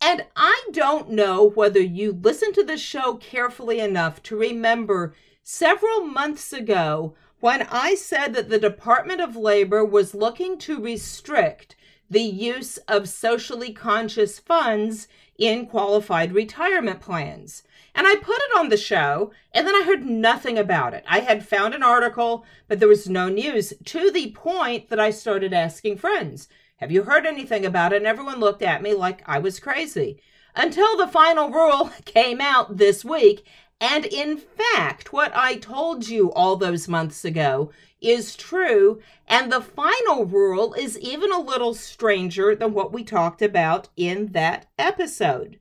And 0.00 0.24
I 0.36 0.68
don't 0.70 1.10
know 1.10 1.50
whether 1.50 1.80
you 1.80 2.12
listened 2.12 2.54
to 2.54 2.64
the 2.64 2.78
show 2.78 3.16
carefully 3.16 3.80
enough 3.80 4.22
to 4.24 4.36
remember 4.36 5.16
several 5.42 6.02
months 6.02 6.52
ago 6.52 7.16
when 7.40 7.66
I 7.72 7.96
said 7.96 8.34
that 8.34 8.50
the 8.50 8.58
Department 8.60 9.20
of 9.20 9.34
Labor 9.34 9.84
was 9.84 10.14
looking 10.14 10.58
to 10.58 10.80
restrict 10.80 11.74
the 12.10 12.20
use 12.20 12.76
of 12.88 13.08
socially 13.08 13.72
conscious 13.72 14.38
funds 14.40 15.06
in 15.38 15.64
qualified 15.66 16.32
retirement 16.32 17.00
plans. 17.00 17.62
And 17.94 18.06
I 18.06 18.16
put 18.16 18.36
it 18.36 18.58
on 18.58 18.68
the 18.68 18.76
show, 18.76 19.32
and 19.52 19.66
then 19.66 19.74
I 19.74 19.84
heard 19.84 20.04
nothing 20.04 20.58
about 20.58 20.92
it. 20.92 21.04
I 21.08 21.20
had 21.20 21.46
found 21.46 21.74
an 21.74 21.82
article, 21.82 22.44
but 22.68 22.80
there 22.80 22.88
was 22.88 23.08
no 23.08 23.28
news 23.28 23.72
to 23.86 24.10
the 24.10 24.32
point 24.32 24.88
that 24.90 25.00
I 25.00 25.10
started 25.10 25.52
asking 25.52 25.96
friends, 25.98 26.48
Have 26.76 26.90
you 26.90 27.04
heard 27.04 27.26
anything 27.26 27.64
about 27.64 27.92
it? 27.92 27.98
And 27.98 28.06
everyone 28.06 28.40
looked 28.40 28.62
at 28.62 28.82
me 28.82 28.92
like 28.92 29.22
I 29.26 29.38
was 29.38 29.60
crazy. 29.60 30.20
Until 30.54 30.96
the 30.96 31.08
final 31.08 31.50
rule 31.50 31.90
came 32.04 32.40
out 32.40 32.76
this 32.76 33.04
week. 33.04 33.46
And 33.80 34.04
in 34.04 34.36
fact, 34.36 35.12
what 35.12 35.34
I 35.34 35.56
told 35.56 36.06
you 36.08 36.30
all 36.32 36.56
those 36.56 36.86
months 36.86 37.24
ago 37.24 37.70
is 38.00 38.36
true. 38.36 39.00
And 39.26 39.50
the 39.50 39.62
final 39.62 40.26
rule 40.26 40.74
is 40.74 40.98
even 40.98 41.32
a 41.32 41.40
little 41.40 41.72
stranger 41.74 42.54
than 42.54 42.74
what 42.74 42.92
we 42.92 43.04
talked 43.04 43.40
about 43.40 43.88
in 43.96 44.32
that 44.32 44.66
episode. 44.78 45.58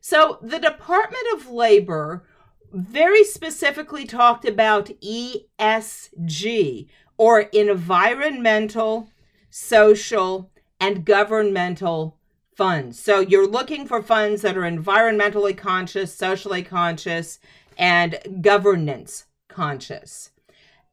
So 0.00 0.38
the 0.42 0.58
Department 0.58 1.24
of 1.34 1.48
Labor 1.48 2.24
very 2.72 3.22
specifically 3.22 4.06
talked 4.06 4.44
about 4.44 4.90
ESG 5.00 6.88
or 7.16 7.40
environmental, 7.40 9.10
social, 9.50 10.50
and 10.80 11.04
governmental 11.04 12.18
funds. 12.54 12.98
So 12.98 13.20
you're 13.20 13.46
looking 13.46 13.86
for 13.86 14.02
funds 14.02 14.42
that 14.42 14.56
are 14.56 14.62
environmentally 14.62 15.56
conscious, 15.56 16.14
socially 16.14 16.62
conscious, 16.62 17.38
and 17.78 18.18
governance 18.40 19.26
conscious. 19.48 20.30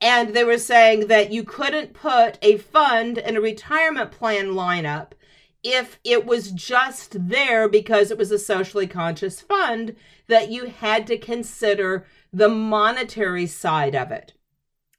And 0.02 0.34
they 0.34 0.44
were 0.44 0.58
saying 0.58 1.08
that 1.08 1.32
you 1.32 1.44
couldn't 1.44 1.94
put 1.94 2.38
a 2.42 2.58
fund 2.58 3.18
in 3.18 3.36
a 3.36 3.42
retirement 3.42 4.12
plan 4.12 4.48
lineup 4.48 5.12
if 5.62 6.00
it 6.06 6.26
was 6.26 6.52
just 6.52 7.28
there 7.28 7.68
because 7.68 8.12
it 8.12 8.18
was 8.18 8.32
a 8.32 8.40
socially 8.40 8.88
conscious 8.88 9.42
fund, 9.42 9.96
that 10.28 10.50
you 10.50 10.68
had 10.68 11.06
to 11.08 11.18
consider 11.18 12.06
the 12.32 12.48
monetary 12.48 13.46
side 13.46 13.94
of 13.94 14.12
it. 14.12 14.34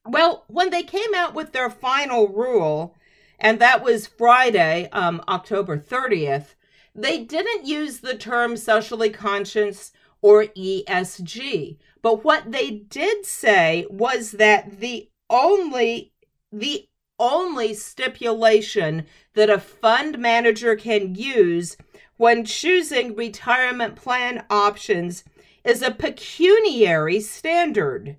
Well, 0.07 0.45
when 0.49 0.71
they 0.71 0.83
came 0.83 1.15
out 1.15 1.35
with 1.35 1.53
their 1.53 1.71
final 1.71 2.29
rule, 2.29 2.97
and 3.41 3.59
that 3.59 3.83
was 3.83 4.07
Friday, 4.07 4.89
um, 4.93 5.23
October 5.29 5.79
30th, 5.79 6.55
they 6.95 7.25
didn't 7.25 7.67
use 7.67 8.01
the 8.01 8.17
term 8.17 8.57
socially 8.57 9.11
conscious 9.11 9.93
or 10.21 10.47
ESG. 10.47 11.79
But 12.03 12.25
what 12.25 12.53
they 12.53 12.71
did 12.71 13.25
say 13.25 13.87
was 13.89 14.33
that 14.33 14.81
the 14.81 15.09
only 15.29 16.13
the 16.53 16.89
only 17.19 17.75
stipulation 17.75 19.07
that 19.35 19.51
a 19.51 19.59
fund 19.59 20.19
manager 20.19 20.75
can 20.75 21.15
use 21.15 21.77
when 22.17 22.45
choosing 22.45 23.15
retirement 23.15 23.95
plan 23.95 24.45
options 24.51 25.23
is 25.63 25.83
a 25.83 25.91
pecuniary 25.91 27.21
standard. 27.21 28.17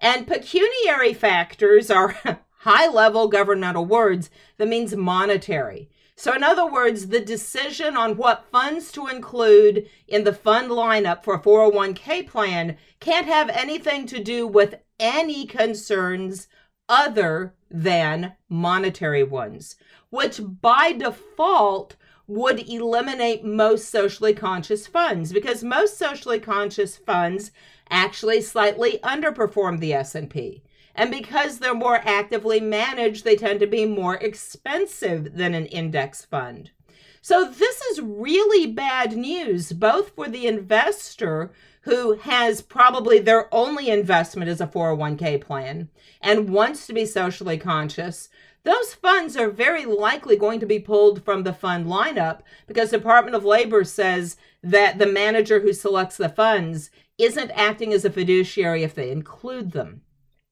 And 0.00 0.26
pecuniary 0.26 1.12
factors 1.12 1.90
are 1.90 2.16
high 2.68 2.86
level 2.86 3.28
governmental 3.28 3.86
words 3.86 4.28
that 4.58 4.68
means 4.68 4.94
monetary. 4.94 5.88
So, 6.16 6.34
in 6.34 6.42
other 6.42 6.70
words, 6.70 7.08
the 7.08 7.20
decision 7.20 7.96
on 7.96 8.18
what 8.18 8.50
funds 8.52 8.92
to 8.92 9.06
include 9.06 9.88
in 10.06 10.24
the 10.24 10.34
fund 10.34 10.68
lineup 10.68 11.24
for 11.24 11.34
a 11.34 11.40
401k 11.40 12.26
plan 12.26 12.76
can't 13.00 13.26
have 13.26 13.48
anything 13.48 14.04
to 14.08 14.22
do 14.22 14.46
with 14.46 14.74
any 15.00 15.46
concerns 15.46 16.48
other 16.90 17.54
than 17.70 18.34
monetary 18.50 19.24
ones, 19.24 19.76
which 20.10 20.38
by 20.60 20.92
default 20.92 21.96
would 22.26 22.68
eliminate 22.68 23.44
most 23.44 23.88
socially 23.88 24.34
conscious 24.34 24.86
funds 24.86 25.32
because 25.32 25.64
most 25.64 25.96
socially 25.96 26.38
conscious 26.38 26.98
funds 26.98 27.50
actually 27.88 28.42
slightly 28.42 28.98
underperform 29.02 29.80
the 29.80 29.94
S&P. 29.94 30.62
And 30.98 31.12
because 31.12 31.60
they're 31.60 31.74
more 31.74 32.00
actively 32.04 32.58
managed, 32.58 33.22
they 33.22 33.36
tend 33.36 33.60
to 33.60 33.68
be 33.68 33.86
more 33.86 34.16
expensive 34.16 35.36
than 35.36 35.54
an 35.54 35.66
index 35.66 36.24
fund. 36.24 36.72
So 37.22 37.48
this 37.48 37.80
is 37.82 38.00
really 38.00 38.66
bad 38.66 39.16
news 39.16 39.72
both 39.72 40.16
for 40.16 40.26
the 40.26 40.48
investor 40.48 41.52
who 41.82 42.14
has 42.14 42.62
probably 42.62 43.20
their 43.20 43.46
only 43.54 43.90
investment 43.90 44.50
as 44.50 44.60
a 44.60 44.66
401k 44.66 45.40
plan 45.40 45.88
and 46.20 46.50
wants 46.50 46.88
to 46.88 46.92
be 46.92 47.06
socially 47.06 47.58
conscious, 47.58 48.28
those 48.64 48.92
funds 48.92 49.36
are 49.36 49.50
very 49.50 49.84
likely 49.84 50.34
going 50.34 50.58
to 50.58 50.66
be 50.66 50.80
pulled 50.80 51.24
from 51.24 51.44
the 51.44 51.52
fund 51.52 51.86
lineup 51.86 52.40
because 52.66 52.90
the 52.90 52.98
Department 52.98 53.36
of 53.36 53.44
Labor 53.44 53.84
says 53.84 54.36
that 54.64 54.98
the 54.98 55.06
manager 55.06 55.60
who 55.60 55.72
selects 55.72 56.16
the 56.16 56.28
funds 56.28 56.90
isn't 57.18 57.52
acting 57.52 57.92
as 57.92 58.04
a 58.04 58.10
fiduciary 58.10 58.82
if 58.82 58.96
they 58.96 59.12
include 59.12 59.70
them. 59.70 60.02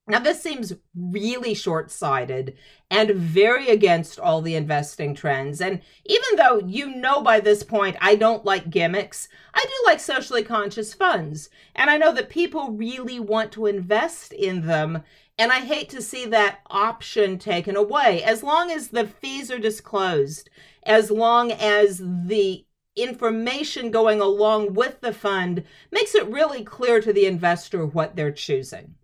Now, 0.09 0.21
this 0.21 0.41
seems 0.41 0.73
really 0.95 1.53
short 1.53 1.91
sighted 1.91 2.57
and 2.91 3.11
very 3.11 3.69
against 3.71 4.21
all 4.21 4.41
the 4.41 4.55
investing 4.55 5.17
trends. 5.17 5.61
And 5.61 5.81
even 6.05 6.37
though 6.37 6.59
you 6.59 6.95
know 6.95 7.23
by 7.23 7.41
this 7.41 7.65
point 7.65 7.97
I 8.01 8.15
don't 8.15 8.45
like 8.45 8.71
gimmicks, 8.71 9.29
I 9.53 9.65
do 9.65 9.73
like 9.85 9.99
socially 9.99 10.45
conscious 10.45 10.95
funds. 10.95 11.51
And 11.75 11.91
I 11.91 11.97
know 11.97 12.13
that 12.13 12.29
people 12.29 12.71
really 12.71 13.19
want 13.19 13.51
to 13.53 13.67
invest 13.67 14.33
in 14.33 14.65
them. 14.67 15.03
And 15.39 15.51
I 15.51 15.57
hate 15.57 15.89
to 15.91 16.01
see 16.01 16.25
that 16.27 16.61
option 16.71 17.39
taken 17.39 17.75
away. 17.75 18.23
As 18.23 18.45
long 18.45 18.71
as 18.71 18.89
the 18.89 19.09
fees 19.09 19.51
are 19.51 19.59
disclosed, 19.59 20.49
as 20.85 21.11
long 21.11 21.51
as 21.51 22.01
the 22.01 22.65
information 22.95 23.91
going 23.91 24.21
along 24.21 24.75
with 24.75 25.01
the 25.01 25.13
fund 25.13 25.65
makes 25.91 26.15
it 26.15 26.29
really 26.29 26.63
clear 26.63 27.01
to 27.01 27.13
the 27.13 27.27
investor 27.27 27.85
what 27.85 28.15
they're 28.15 28.31
choosing. 28.31 28.95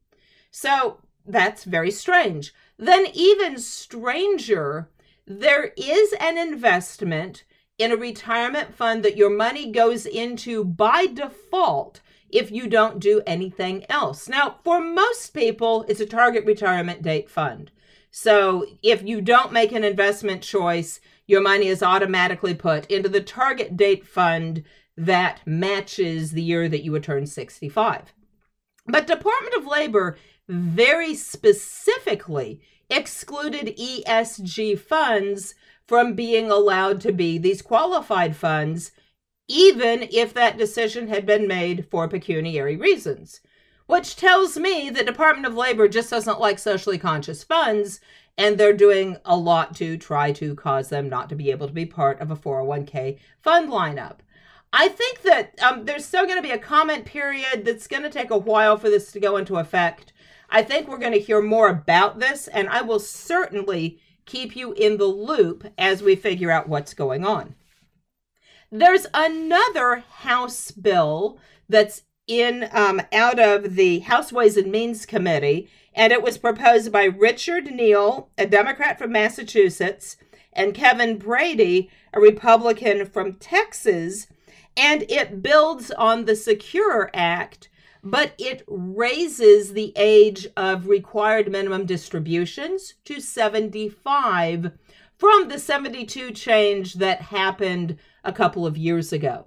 So 0.52 0.98
that's 1.26 1.64
very 1.64 1.90
strange. 1.90 2.54
Then, 2.78 3.06
even 3.14 3.58
stranger, 3.58 4.88
there 5.26 5.72
is 5.76 6.14
an 6.20 6.38
investment 6.38 7.44
in 7.78 7.90
a 7.90 7.96
retirement 7.96 8.74
fund 8.74 9.02
that 9.04 9.16
your 9.16 9.30
money 9.30 9.72
goes 9.72 10.06
into 10.06 10.64
by 10.64 11.06
default 11.06 12.00
if 12.28 12.50
you 12.50 12.68
don't 12.68 13.00
do 13.00 13.22
anything 13.26 13.84
else. 13.88 14.28
Now, 14.28 14.56
for 14.62 14.80
most 14.80 15.34
people, 15.34 15.84
it's 15.88 16.00
a 16.00 16.06
target 16.06 16.44
retirement 16.44 17.02
date 17.02 17.30
fund. 17.30 17.70
So, 18.10 18.66
if 18.82 19.02
you 19.02 19.20
don't 19.20 19.52
make 19.52 19.72
an 19.72 19.84
investment 19.84 20.42
choice, 20.42 21.00
your 21.26 21.40
money 21.40 21.68
is 21.68 21.82
automatically 21.82 22.54
put 22.54 22.90
into 22.90 23.08
the 23.08 23.22
target 23.22 23.76
date 23.76 24.06
fund 24.06 24.64
that 24.96 25.40
matches 25.46 26.32
the 26.32 26.42
year 26.42 26.68
that 26.68 26.82
you 26.82 26.92
would 26.92 27.04
turn 27.04 27.26
65. 27.26 28.12
But 28.86 29.06
Department 29.06 29.54
of 29.54 29.66
Labor 29.66 30.16
very 30.52 31.14
specifically 31.14 32.60
excluded 32.90 33.76
ESG 33.76 34.78
funds 34.78 35.54
from 35.86 36.14
being 36.14 36.50
allowed 36.50 37.00
to 37.00 37.12
be 37.12 37.38
these 37.38 37.62
qualified 37.62 38.36
funds, 38.36 38.92
even 39.48 40.08
if 40.10 40.32
that 40.34 40.58
decision 40.58 41.08
had 41.08 41.26
been 41.26 41.48
made 41.48 41.86
for 41.90 42.08
pecuniary 42.08 42.76
reasons. 42.76 43.40
Which 43.86 44.16
tells 44.16 44.56
me 44.56 44.88
the 44.90 45.04
Department 45.04 45.46
of 45.46 45.54
Labor 45.54 45.88
just 45.88 46.10
doesn't 46.10 46.40
like 46.40 46.58
socially 46.58 46.98
conscious 46.98 47.42
funds, 47.42 48.00
and 48.38 48.56
they're 48.56 48.72
doing 48.72 49.16
a 49.24 49.36
lot 49.36 49.74
to 49.76 49.96
try 49.96 50.32
to 50.32 50.54
cause 50.54 50.88
them 50.88 51.08
not 51.08 51.28
to 51.28 51.34
be 51.34 51.50
able 51.50 51.66
to 51.66 51.72
be 51.72 51.84
part 51.84 52.20
of 52.20 52.30
a 52.30 52.36
401k 52.36 53.18
fund 53.42 53.68
lineup. 53.68 54.18
I 54.72 54.88
think 54.88 55.22
that 55.22 55.60
um, 55.62 55.84
there's 55.84 56.06
still 56.06 56.24
going 56.24 56.38
to 56.38 56.42
be 56.42 56.50
a 56.52 56.58
comment 56.58 57.04
period 57.04 57.64
that's 57.64 57.86
going 57.86 58.04
to 58.04 58.10
take 58.10 58.30
a 58.30 58.38
while 58.38 58.78
for 58.78 58.88
this 58.88 59.12
to 59.12 59.20
go 59.20 59.36
into 59.36 59.56
effect. 59.56 60.11
I 60.54 60.62
think 60.62 60.86
we're 60.86 60.98
going 60.98 61.14
to 61.14 61.18
hear 61.18 61.40
more 61.40 61.70
about 61.70 62.18
this, 62.18 62.46
and 62.46 62.68
I 62.68 62.82
will 62.82 63.00
certainly 63.00 63.98
keep 64.26 64.54
you 64.54 64.72
in 64.74 64.98
the 64.98 65.06
loop 65.06 65.66
as 65.78 66.02
we 66.02 66.14
figure 66.14 66.50
out 66.50 66.68
what's 66.68 66.92
going 66.92 67.24
on. 67.24 67.54
There's 68.70 69.06
another 69.14 70.04
House 70.10 70.70
bill 70.70 71.38
that's 71.70 72.02
in 72.26 72.68
um, 72.72 73.00
out 73.14 73.38
of 73.38 73.76
the 73.76 74.00
House 74.00 74.30
Ways 74.30 74.58
and 74.58 74.70
Means 74.70 75.06
Committee, 75.06 75.70
and 75.94 76.12
it 76.12 76.22
was 76.22 76.36
proposed 76.36 76.92
by 76.92 77.04
Richard 77.04 77.72
Neal, 77.72 78.28
a 78.36 78.46
Democrat 78.46 78.98
from 78.98 79.10
Massachusetts, 79.10 80.18
and 80.52 80.74
Kevin 80.74 81.16
Brady, 81.16 81.90
a 82.12 82.20
Republican 82.20 83.06
from 83.06 83.36
Texas, 83.36 84.26
and 84.76 85.04
it 85.08 85.42
builds 85.42 85.90
on 85.92 86.26
the 86.26 86.36
Secure 86.36 87.10
Act 87.14 87.70
but 88.02 88.34
it 88.38 88.64
raises 88.66 89.72
the 89.72 89.92
age 89.96 90.46
of 90.56 90.88
required 90.88 91.50
minimum 91.50 91.86
distributions 91.86 92.94
to 93.04 93.20
75 93.20 94.72
from 95.18 95.48
the 95.48 95.58
72 95.58 96.32
change 96.32 96.94
that 96.94 97.20
happened 97.20 97.96
a 98.24 98.32
couple 98.32 98.66
of 98.66 98.76
years 98.76 99.12
ago. 99.12 99.46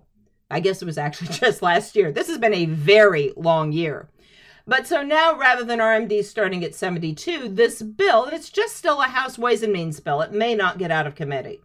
I 0.49 0.61
guess 0.61 0.81
it 0.81 0.85
was 0.85 0.97
actually 0.97 1.27
just 1.33 1.61
last 1.61 1.95
year. 1.95 2.11
This 2.11 2.27
has 2.27 2.37
been 2.37 2.53
a 2.53 2.65
very 2.65 3.33
long 3.35 3.71
year. 3.71 4.09
But 4.67 4.87
so 4.87 5.03
now, 5.03 5.37
rather 5.37 5.63
than 5.63 5.79
RMD 5.79 6.23
starting 6.23 6.63
at 6.63 6.73
72, 6.73 7.49
this 7.49 7.81
bill, 7.81 8.25
and 8.25 8.33
it's 8.33 8.49
just 8.49 8.75
still 8.75 9.01
a 9.01 9.05
House 9.05 9.37
Ways 9.37 9.61
and 9.61 9.71
Means 9.71 9.99
bill, 9.99 10.21
it 10.21 10.31
may 10.31 10.55
not 10.55 10.79
get 10.79 10.89
out 10.89 11.05
of 11.05 11.13
committee, 11.13 11.61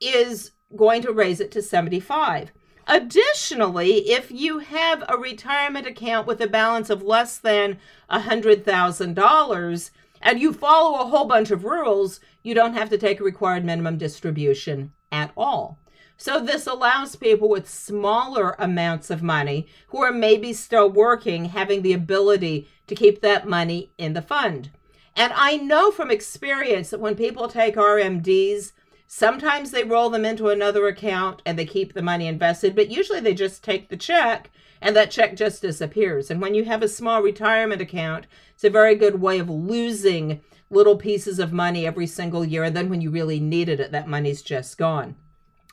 is 0.00 0.52
going 0.74 1.02
to 1.02 1.12
raise 1.12 1.40
it 1.40 1.50
to 1.50 1.62
75. 1.62 2.52
Additionally, 2.86 4.10
if 4.10 4.30
you 4.30 4.60
have 4.60 5.02
a 5.08 5.18
retirement 5.18 5.86
account 5.86 6.26
with 6.26 6.40
a 6.40 6.46
balance 6.46 6.88
of 6.88 7.02
less 7.02 7.36
than 7.38 7.78
$100,000 8.10 9.90
and 10.22 10.40
you 10.40 10.52
follow 10.52 11.00
a 11.00 11.06
whole 11.06 11.24
bunch 11.24 11.50
of 11.50 11.64
rules, 11.64 12.20
you 12.42 12.54
don't 12.54 12.74
have 12.74 12.88
to 12.90 12.98
take 12.98 13.18
a 13.18 13.24
required 13.24 13.64
minimum 13.64 13.98
distribution 13.98 14.92
at 15.10 15.32
all. 15.36 15.78
So, 16.18 16.40
this 16.40 16.66
allows 16.66 17.16
people 17.16 17.48
with 17.48 17.68
smaller 17.68 18.56
amounts 18.58 19.10
of 19.10 19.22
money 19.22 19.66
who 19.88 20.02
are 20.02 20.12
maybe 20.12 20.54
still 20.54 20.88
working 20.88 21.46
having 21.46 21.82
the 21.82 21.92
ability 21.92 22.68
to 22.86 22.94
keep 22.94 23.20
that 23.20 23.46
money 23.46 23.90
in 23.98 24.14
the 24.14 24.22
fund. 24.22 24.70
And 25.14 25.32
I 25.34 25.56
know 25.56 25.90
from 25.90 26.10
experience 26.10 26.90
that 26.90 27.00
when 27.00 27.16
people 27.16 27.48
take 27.48 27.76
RMDs, 27.76 28.72
Sometimes 29.06 29.70
they 29.70 29.84
roll 29.84 30.10
them 30.10 30.24
into 30.24 30.48
another 30.48 30.86
account 30.88 31.40
and 31.46 31.58
they 31.58 31.64
keep 31.64 31.92
the 31.92 32.02
money 32.02 32.26
invested, 32.26 32.74
but 32.74 32.90
usually 32.90 33.20
they 33.20 33.34
just 33.34 33.62
take 33.62 33.88
the 33.88 33.96
check 33.96 34.50
and 34.80 34.94
that 34.96 35.10
check 35.10 35.36
just 35.36 35.62
disappears. 35.62 36.30
And 36.30 36.42
when 36.42 36.54
you 36.54 36.64
have 36.64 36.82
a 36.82 36.88
small 36.88 37.22
retirement 37.22 37.80
account, 37.80 38.26
it's 38.54 38.64
a 38.64 38.70
very 38.70 38.94
good 38.94 39.20
way 39.20 39.38
of 39.38 39.48
losing 39.48 40.40
little 40.70 40.96
pieces 40.96 41.38
of 41.38 41.52
money 41.52 41.86
every 41.86 42.06
single 42.06 42.44
year. 42.44 42.64
And 42.64 42.76
then 42.76 42.88
when 42.88 43.00
you 43.00 43.10
really 43.10 43.40
needed 43.40 43.80
it, 43.80 43.92
that 43.92 44.08
money's 44.08 44.42
just 44.42 44.76
gone. 44.76 45.14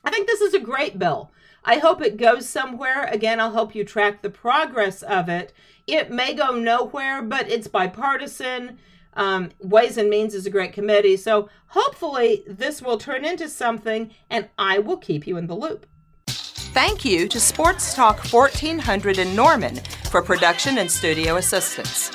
I 0.03 0.11
think 0.11 0.27
this 0.27 0.41
is 0.41 0.53
a 0.53 0.59
great 0.59 0.99
bill. 0.99 1.31
I 1.65 1.77
hope 1.77 2.01
it 2.01 2.17
goes 2.17 2.47
somewhere. 2.47 3.05
Again, 3.05 3.39
I'll 3.39 3.53
help 3.53 3.73
you 3.73 3.83
track 3.83 4.21
the 4.21 4.29
progress 4.29 5.01
of 5.01 5.29
it. 5.29 5.53
It 5.87 6.11
may 6.11 6.33
go 6.33 6.51
nowhere, 6.51 7.21
but 7.21 7.49
it's 7.49 7.67
bipartisan. 7.67 8.77
Um, 9.15 9.51
Ways 9.59 9.97
and 9.97 10.09
Means 10.09 10.33
is 10.33 10.45
a 10.45 10.49
great 10.49 10.73
committee. 10.73 11.17
So 11.17 11.49
hopefully 11.67 12.43
this 12.47 12.81
will 12.81 12.97
turn 12.97 13.25
into 13.25 13.49
something 13.49 14.11
and 14.29 14.49
I 14.57 14.79
will 14.79 14.97
keep 14.97 15.27
you 15.27 15.37
in 15.37 15.47
the 15.47 15.55
loop. 15.55 15.85
Thank 16.27 17.05
you 17.05 17.27
to 17.27 17.39
Sports 17.39 17.93
Talk 17.93 18.25
1400 18.25 19.19
in 19.19 19.35
Norman 19.35 19.79
for 20.09 20.21
production 20.21 20.79
and 20.79 20.89
studio 20.89 21.35
assistance. 21.35 22.11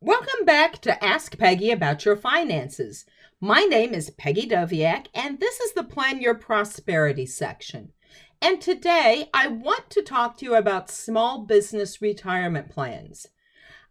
Welcome 0.00 0.44
back 0.44 0.80
to 0.82 1.02
Ask 1.02 1.38
Peggy 1.38 1.70
About 1.70 2.04
Your 2.04 2.16
Finances. 2.16 3.06
My 3.40 3.60
name 3.60 3.94
is 3.94 4.10
Peggy 4.10 4.48
Doviak, 4.48 5.06
and 5.14 5.38
this 5.38 5.60
is 5.60 5.74
the 5.74 5.84
Plan 5.84 6.20
Your 6.20 6.34
Prosperity 6.34 7.26
section. 7.26 7.92
And 8.42 8.60
today 8.60 9.30
I 9.32 9.46
want 9.46 9.90
to 9.90 10.02
talk 10.02 10.36
to 10.38 10.44
you 10.44 10.54
about 10.54 10.90
small 10.90 11.46
business 11.46 12.02
retirement 12.02 12.70
plans. 12.70 13.28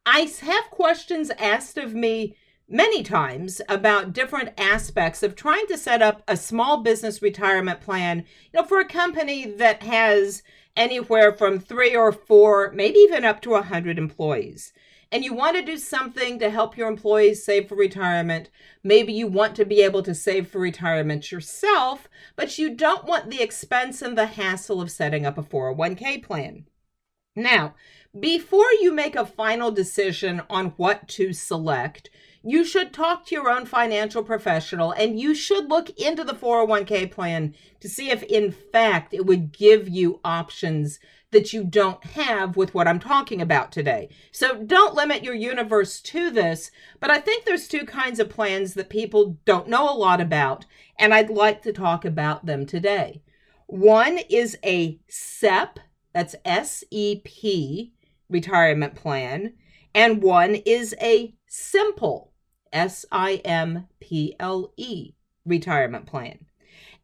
I 0.05 0.29
have 0.41 0.69
questions 0.69 1.31
asked 1.39 1.77
of 1.77 1.93
me 1.93 2.36
many 2.67 3.03
times 3.03 3.62
about 3.69 4.12
different 4.12 4.50
aspects 4.57 5.24
of 5.24 5.36
trying 5.36 5.65
to 5.67 5.77
set 5.77 6.01
up 6.01 6.24
a 6.27 6.36
small 6.36 6.81
business 6.81 7.22
retirement 7.22 7.79
plan, 7.79 8.25
you 8.51 8.60
know, 8.60 8.65
for 8.65 8.79
a 8.79 8.88
company 8.88 9.45
that 9.45 9.83
has 9.83 10.43
anywhere 10.75 11.31
from 11.31 11.60
3 11.60 11.95
or 11.95 12.12
4, 12.12 12.74
maybe 12.74 13.00
even 13.00 13.24
up 13.24 13.41
to 13.41 13.51
a 13.51 13.62
100 13.62 13.98
employees. 13.98 14.74
And 15.10 15.24
you 15.24 15.33
want 15.33 15.55
to 15.55 15.63
do 15.63 15.77
something 15.77 16.39
to 16.39 16.50
help 16.50 16.75
your 16.75 16.88
employees 16.89 17.45
save 17.45 17.69
for 17.69 17.75
retirement. 17.75 18.50
Maybe 18.83 19.13
you 19.13 19.27
want 19.27 19.55
to 19.57 19.65
be 19.65 19.81
able 19.81 20.01
to 20.03 20.15
save 20.15 20.50
for 20.50 20.60
retirement 20.60 21.31
yourself, 21.31 22.10
but 22.36 22.57
you 22.57 22.75
don't 22.75 23.05
want 23.05 23.29
the 23.29 23.41
expense 23.41 24.01
and 24.01 24.17
the 24.17 24.25
hassle 24.25 24.81
of 24.81 24.91
setting 24.91 25.25
up 25.25 25.38
a 25.38 25.43
401k 25.43 26.24
plan. 26.24 26.65
Now, 27.36 27.75
before 28.19 28.71
you 28.80 28.93
make 28.93 29.15
a 29.15 29.26
final 29.26 29.71
decision 29.71 30.41
on 30.49 30.67
what 30.78 31.08
to 31.08 31.34
select, 31.34 32.10
you 32.43 32.63
should 32.63 32.93
talk 32.93 33.26
to 33.26 33.36
your 33.36 33.49
own 33.49 33.65
financial 33.65 34.21
professional 34.21 34.91
and 34.91 35.19
you 35.19 35.34
should 35.34 35.69
look 35.69 35.89
into 35.91 36.23
the 36.23 36.34
401k 36.34 37.10
plan 37.10 37.56
to 37.80 37.89
see 37.89 38.12
if, 38.12 38.21
in 38.23 38.52
fact, 38.52 39.13
it 39.13 39.26
would 39.26 39.52
give 39.52 39.89
you 39.89 40.19
options 40.23 40.99
that 41.32 41.54
you 41.54 41.63
don't 41.63 42.04
have 42.04 42.56
with 42.56 42.76
what 42.76 42.88
I'm 42.88 42.99
talking 42.99 43.41
about 43.41 43.71
today. 43.71 44.10
So 44.32 44.62
don't 44.63 44.93
limit 44.93 45.23
your 45.23 45.34
universe 45.34 45.99
to 46.02 46.30
this, 46.30 46.69
but 46.99 47.10
I 47.10 47.19
think 47.19 47.45
there's 47.45 47.67
two 47.67 47.86
kinds 47.86 48.19
of 48.19 48.30
plans 48.30 48.76
that 48.76 48.89
people 48.89 49.39
don't 49.45 49.67
know 49.67 49.91
a 49.91 49.97
lot 49.97 50.21
about, 50.21 50.65
and 50.99 51.13
I'd 51.13 51.32
like 51.32 51.63
to 51.63 51.73
talk 51.73 52.06
about 52.06 52.45
them 52.45 52.67
today. 52.67 53.23
One 53.65 54.19
is 54.30 54.56
a 54.63 54.99
SEP, 55.08 55.80
that's 56.13 56.36
S 56.45 56.84
E 56.91 57.21
P 57.23 57.92
retirement 58.34 58.96
plan, 58.96 59.54
and 59.96 60.22
one 60.22 60.56
is 60.56 60.93
a 61.02 61.36
simple 61.48 62.34
S 62.74 63.06
I 63.12 63.36
M 63.46 63.88
P 64.02 64.36
L 64.39 64.74
E 64.76 65.13
retirement 65.46 66.08
plan. 66.08 66.46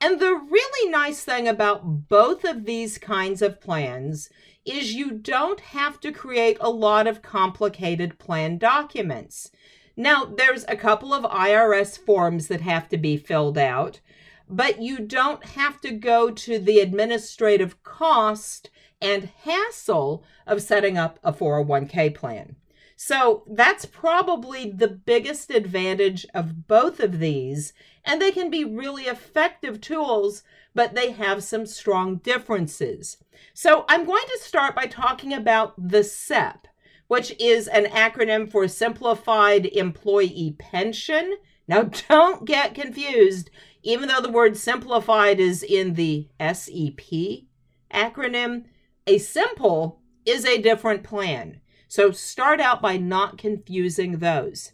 And 0.01 0.19
the 0.19 0.33
really 0.33 0.89
nice 0.89 1.23
thing 1.23 1.47
about 1.47 2.09
both 2.09 2.43
of 2.43 2.65
these 2.65 2.97
kinds 2.97 3.41
of 3.41 3.61
plans 3.61 4.29
is 4.65 4.93
you 4.93 5.11
don't 5.11 5.59
have 5.59 5.99
to 5.99 6.11
create 6.11 6.57
a 6.59 6.69
lot 6.69 7.05
of 7.05 7.21
complicated 7.21 8.17
plan 8.17 8.57
documents. 8.57 9.51
Now, 9.97 10.25
there's 10.25 10.63
a 10.67 10.77
couple 10.77 11.13
of 11.13 11.29
IRS 11.29 11.97
forms 11.97 12.47
that 12.47 12.61
have 12.61 12.87
to 12.89 12.97
be 12.97 13.17
filled 13.17 13.57
out, 13.57 13.99
but 14.47 14.81
you 14.81 14.99
don't 14.99 15.43
have 15.43 15.81
to 15.81 15.91
go 15.91 16.31
to 16.31 16.57
the 16.57 16.79
administrative 16.79 17.83
cost 17.83 18.69
and 19.01 19.29
hassle 19.43 20.23
of 20.45 20.61
setting 20.61 20.97
up 20.97 21.19
a 21.23 21.31
401k 21.31 22.13
plan. 22.13 22.55
So 23.01 23.43
that's 23.47 23.85
probably 23.85 24.69
the 24.69 24.89
biggest 24.89 25.51
advantage 25.51 26.25
of 26.33 26.67
both 26.67 26.99
of 26.99 27.19
these. 27.19 27.71
And 28.03 28.21
they 28.21 28.31
can 28.31 28.49
be 28.49 28.65
really 28.65 29.03
effective 29.03 29.79
tools, 29.79 30.43
but 30.75 30.95
they 30.95 31.11
have 31.11 31.41
some 31.41 31.65
strong 31.65 32.17
differences. 32.17 33.15
So 33.53 33.85
I'm 33.87 34.05
going 34.05 34.25
to 34.27 34.43
start 34.43 34.75
by 34.75 34.85
talking 34.85 35.33
about 35.33 35.75
the 35.77 36.03
SEP, 36.03 36.67
which 37.07 37.33
is 37.39 37.69
an 37.69 37.85
acronym 37.85 38.51
for 38.51 38.67
Simplified 38.67 39.67
Employee 39.67 40.57
Pension. 40.59 41.37
Now, 41.69 41.83
don't 42.09 42.45
get 42.45 42.75
confused. 42.75 43.49
Even 43.81 44.09
though 44.09 44.19
the 44.19 44.29
word 44.29 44.57
simplified 44.57 45.39
is 45.39 45.63
in 45.63 45.93
the 45.93 46.27
SEP 46.37 47.45
acronym, 47.93 48.65
a 49.09 49.17
simple 49.17 50.01
is 50.23 50.45
a 50.45 50.61
different 50.61 51.03
plan. 51.03 51.61
So 51.87 52.11
start 52.11 52.61
out 52.61 52.79
by 52.79 52.97
not 52.97 53.39
confusing 53.39 54.19
those. 54.19 54.73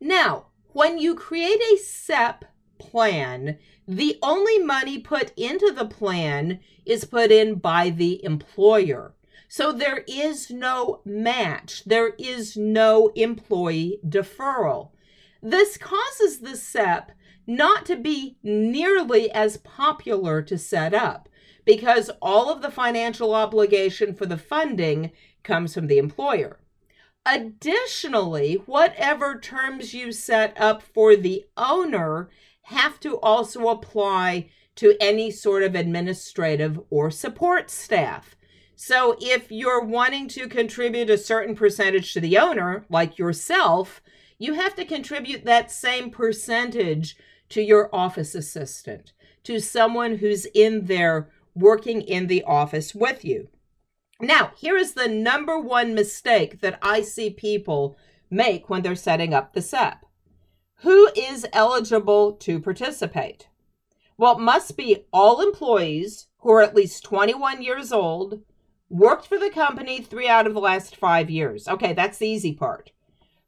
Now, 0.00 0.46
when 0.68 0.98
you 0.98 1.16
create 1.16 1.60
a 1.60 1.76
SEP 1.78 2.44
plan, 2.78 3.58
the 3.88 4.18
only 4.22 4.58
money 4.58 5.00
put 5.00 5.32
into 5.36 5.72
the 5.72 5.86
plan 5.86 6.60
is 6.86 7.04
put 7.04 7.32
in 7.32 7.56
by 7.56 7.90
the 7.90 8.24
employer. 8.24 9.14
So 9.48 9.72
there 9.72 10.04
is 10.06 10.50
no 10.50 11.00
match, 11.04 11.84
there 11.84 12.14
is 12.18 12.56
no 12.56 13.08
employee 13.16 13.98
deferral. 14.06 14.90
This 15.42 15.76
causes 15.76 16.38
the 16.38 16.56
SEP 16.56 17.10
not 17.46 17.84
to 17.86 17.96
be 17.96 18.36
nearly 18.44 19.30
as 19.32 19.56
popular 19.58 20.40
to 20.42 20.56
set 20.56 20.94
up 20.94 21.28
because 21.64 22.10
all 22.20 22.50
of 22.50 22.62
the 22.62 22.70
financial 22.70 23.34
obligation 23.34 24.14
for 24.14 24.26
the 24.26 24.38
funding 24.38 25.12
comes 25.42 25.74
from 25.74 25.86
the 25.86 25.98
employer. 25.98 26.58
Additionally, 27.26 28.62
whatever 28.66 29.38
terms 29.38 29.94
you 29.94 30.12
set 30.12 30.54
up 30.60 30.82
for 30.82 31.16
the 31.16 31.44
owner 31.56 32.28
have 32.62 33.00
to 33.00 33.18
also 33.20 33.68
apply 33.68 34.50
to 34.76 34.96
any 35.00 35.30
sort 35.30 35.62
of 35.62 35.74
administrative 35.74 36.80
or 36.90 37.10
support 37.10 37.70
staff. 37.70 38.36
So 38.76 39.16
if 39.20 39.50
you're 39.50 39.84
wanting 39.84 40.28
to 40.28 40.48
contribute 40.48 41.08
a 41.08 41.16
certain 41.16 41.54
percentage 41.54 42.12
to 42.12 42.20
the 42.20 42.36
owner, 42.38 42.84
like 42.90 43.18
yourself, 43.18 44.02
you 44.38 44.54
have 44.54 44.74
to 44.74 44.84
contribute 44.84 45.44
that 45.44 45.70
same 45.70 46.10
percentage 46.10 47.16
to 47.50 47.62
your 47.62 47.94
office 47.94 48.34
assistant, 48.34 49.12
to 49.44 49.60
someone 49.60 50.16
who's 50.16 50.46
in 50.46 50.86
there 50.86 51.30
working 51.54 52.00
in 52.02 52.26
the 52.26 52.42
office 52.44 52.94
with 52.94 53.24
you. 53.24 53.48
Now, 54.20 54.52
here 54.56 54.76
is 54.76 54.94
the 54.94 55.08
number 55.08 55.58
one 55.58 55.94
mistake 55.94 56.60
that 56.60 56.78
I 56.82 57.02
see 57.02 57.30
people 57.30 57.96
make 58.30 58.68
when 58.68 58.82
they're 58.82 58.94
setting 58.94 59.34
up 59.34 59.52
the 59.52 59.62
SEP. 59.62 60.04
Who 60.78 61.10
is 61.16 61.46
eligible 61.52 62.32
to 62.32 62.60
participate? 62.60 63.48
Well, 64.16 64.38
it 64.38 64.40
must 64.40 64.76
be 64.76 65.06
all 65.12 65.40
employees 65.40 66.28
who 66.38 66.52
are 66.52 66.62
at 66.62 66.74
least 66.74 67.04
21 67.04 67.62
years 67.62 67.90
old, 67.90 68.42
worked 68.90 69.26
for 69.26 69.38
the 69.38 69.50
company 69.50 70.00
three 70.00 70.28
out 70.28 70.46
of 70.46 70.54
the 70.54 70.60
last 70.60 70.94
five 70.94 71.30
years. 71.30 71.66
Okay, 71.66 71.94
that's 71.94 72.18
the 72.18 72.28
easy 72.28 72.52
part. 72.52 72.92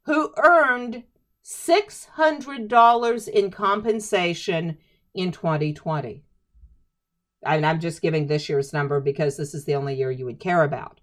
Who 0.05 0.33
earned 0.37 1.03
$600 1.45 3.27
in 3.29 3.51
compensation 3.51 4.77
in 5.13 5.31
2020. 5.31 6.23
And 7.45 7.65
I'm 7.65 7.79
just 7.79 8.01
giving 8.01 8.27
this 8.27 8.49
year's 8.49 8.73
number 8.73 8.99
because 8.99 9.37
this 9.37 9.53
is 9.53 9.65
the 9.65 9.75
only 9.75 9.95
year 9.95 10.11
you 10.11 10.25
would 10.25 10.39
care 10.39 10.63
about. 10.63 10.99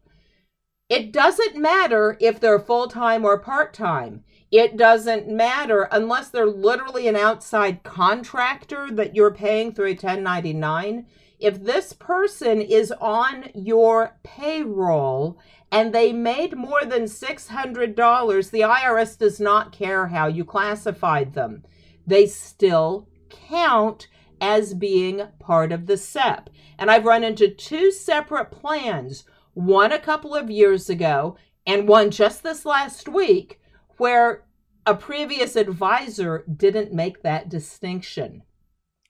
It 0.88 1.12
doesn't 1.12 1.56
matter 1.56 2.16
if 2.20 2.40
they're 2.40 2.58
full 2.58 2.88
time 2.88 3.24
or 3.24 3.38
part 3.38 3.72
time. 3.72 4.24
It 4.50 4.76
doesn't 4.76 5.28
matter 5.28 5.88
unless 5.90 6.28
they're 6.28 6.46
literally 6.46 7.08
an 7.08 7.16
outside 7.16 7.82
contractor 7.82 8.90
that 8.92 9.16
you're 9.16 9.34
paying 9.34 9.72
through 9.72 9.86
a 9.86 9.90
1099. 9.90 11.06
If 11.40 11.64
this 11.64 11.92
person 11.92 12.60
is 12.60 12.92
on 13.00 13.50
your 13.54 14.16
payroll 14.22 15.40
and 15.72 15.92
they 15.92 16.12
made 16.12 16.56
more 16.56 16.84
than 16.84 17.04
$600, 17.04 18.50
the 18.50 18.60
IRS 18.60 19.18
does 19.18 19.40
not 19.40 19.72
care 19.72 20.06
how 20.06 20.28
you 20.28 20.44
classified 20.44 21.34
them. 21.34 21.64
They 22.06 22.26
still 22.26 23.08
count 23.28 24.08
as 24.40 24.74
being 24.74 25.22
part 25.38 25.72
of 25.72 25.86
the 25.86 25.96
SEP. 25.96 26.50
And 26.78 26.90
I've 26.90 27.04
run 27.04 27.24
into 27.24 27.48
two 27.48 27.90
separate 27.90 28.50
plans, 28.50 29.24
one 29.54 29.92
a 29.92 29.98
couple 29.98 30.34
of 30.34 30.50
years 30.50 30.90
ago 30.90 31.36
and 31.66 31.88
one 31.88 32.10
just 32.10 32.42
this 32.42 32.66
last 32.66 33.08
week, 33.08 33.60
where 33.96 34.44
a 34.86 34.94
previous 34.94 35.56
advisor 35.56 36.44
didn't 36.54 36.92
make 36.92 37.22
that 37.22 37.48
distinction. 37.48 38.42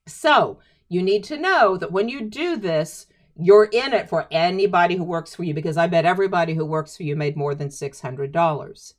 So 0.07 0.61
you 0.89 1.03
need 1.03 1.25
to 1.25 1.37
know 1.37 1.77
that 1.77 1.91
when 1.91 2.09
you 2.09 2.21
do 2.21 2.57
this, 2.57 3.07
you're 3.37 3.65
in 3.65 3.93
it 3.93 4.09
for 4.09 4.29
anybody 4.31 4.97
who 4.97 5.03
works 5.03 5.35
for 5.35 5.43
you 5.43 5.55
because 5.55 5.77
I 5.77 5.89
bet 5.89 6.05
everybody 6.05 6.55
who 6.55 6.65
works 6.65 6.97
for 6.97 7.03
you 7.03 7.17
made 7.17 7.37
more 7.37 7.55
than 7.55 7.69
$600. 7.69 8.95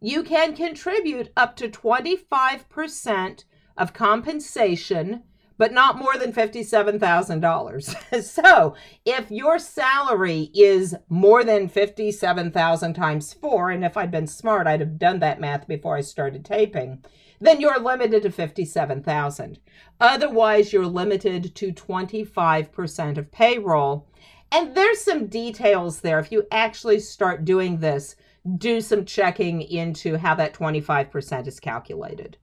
You 0.00 0.22
can 0.22 0.54
contribute 0.54 1.30
up 1.36 1.56
to 1.56 1.68
25% 1.68 3.44
of 3.76 3.92
compensation, 3.92 5.22
but 5.56 5.72
not 5.72 5.98
more 5.98 6.16
than 6.16 6.32
$57,000. 6.32 8.22
so 8.24 8.74
if 9.04 9.30
your 9.30 9.58
salary 9.58 10.50
is 10.54 10.96
more 11.08 11.44
than 11.44 11.68
57,000 11.68 12.94
times 12.94 13.32
four, 13.32 13.70
and 13.70 13.84
if 13.84 13.96
I'd 13.96 14.10
been 14.10 14.26
smart, 14.26 14.66
I'd 14.66 14.80
have 14.80 14.98
done 14.98 15.20
that 15.20 15.40
math 15.40 15.66
before 15.66 15.96
I 15.96 16.00
started 16.00 16.44
taping, 16.44 17.04
then 17.40 17.60
you're 17.60 17.80
limited 17.80 18.22
to 18.22 18.30
57,000. 18.30 19.58
Otherwise, 20.00 20.72
you're 20.72 20.86
limited 20.86 21.54
to 21.54 21.72
25% 21.72 23.18
of 23.18 23.30
payroll. 23.30 24.08
And 24.50 24.74
there's 24.74 25.00
some 25.00 25.26
details 25.26 26.00
there. 26.00 26.18
If 26.18 26.30
you 26.30 26.46
actually 26.50 27.00
start 27.00 27.44
doing 27.44 27.78
this, 27.78 28.16
do 28.58 28.80
some 28.80 29.04
checking 29.04 29.62
into 29.62 30.16
how 30.18 30.34
that 30.34 30.54
25% 30.54 31.46
is 31.46 31.60
calculated. 31.60 32.36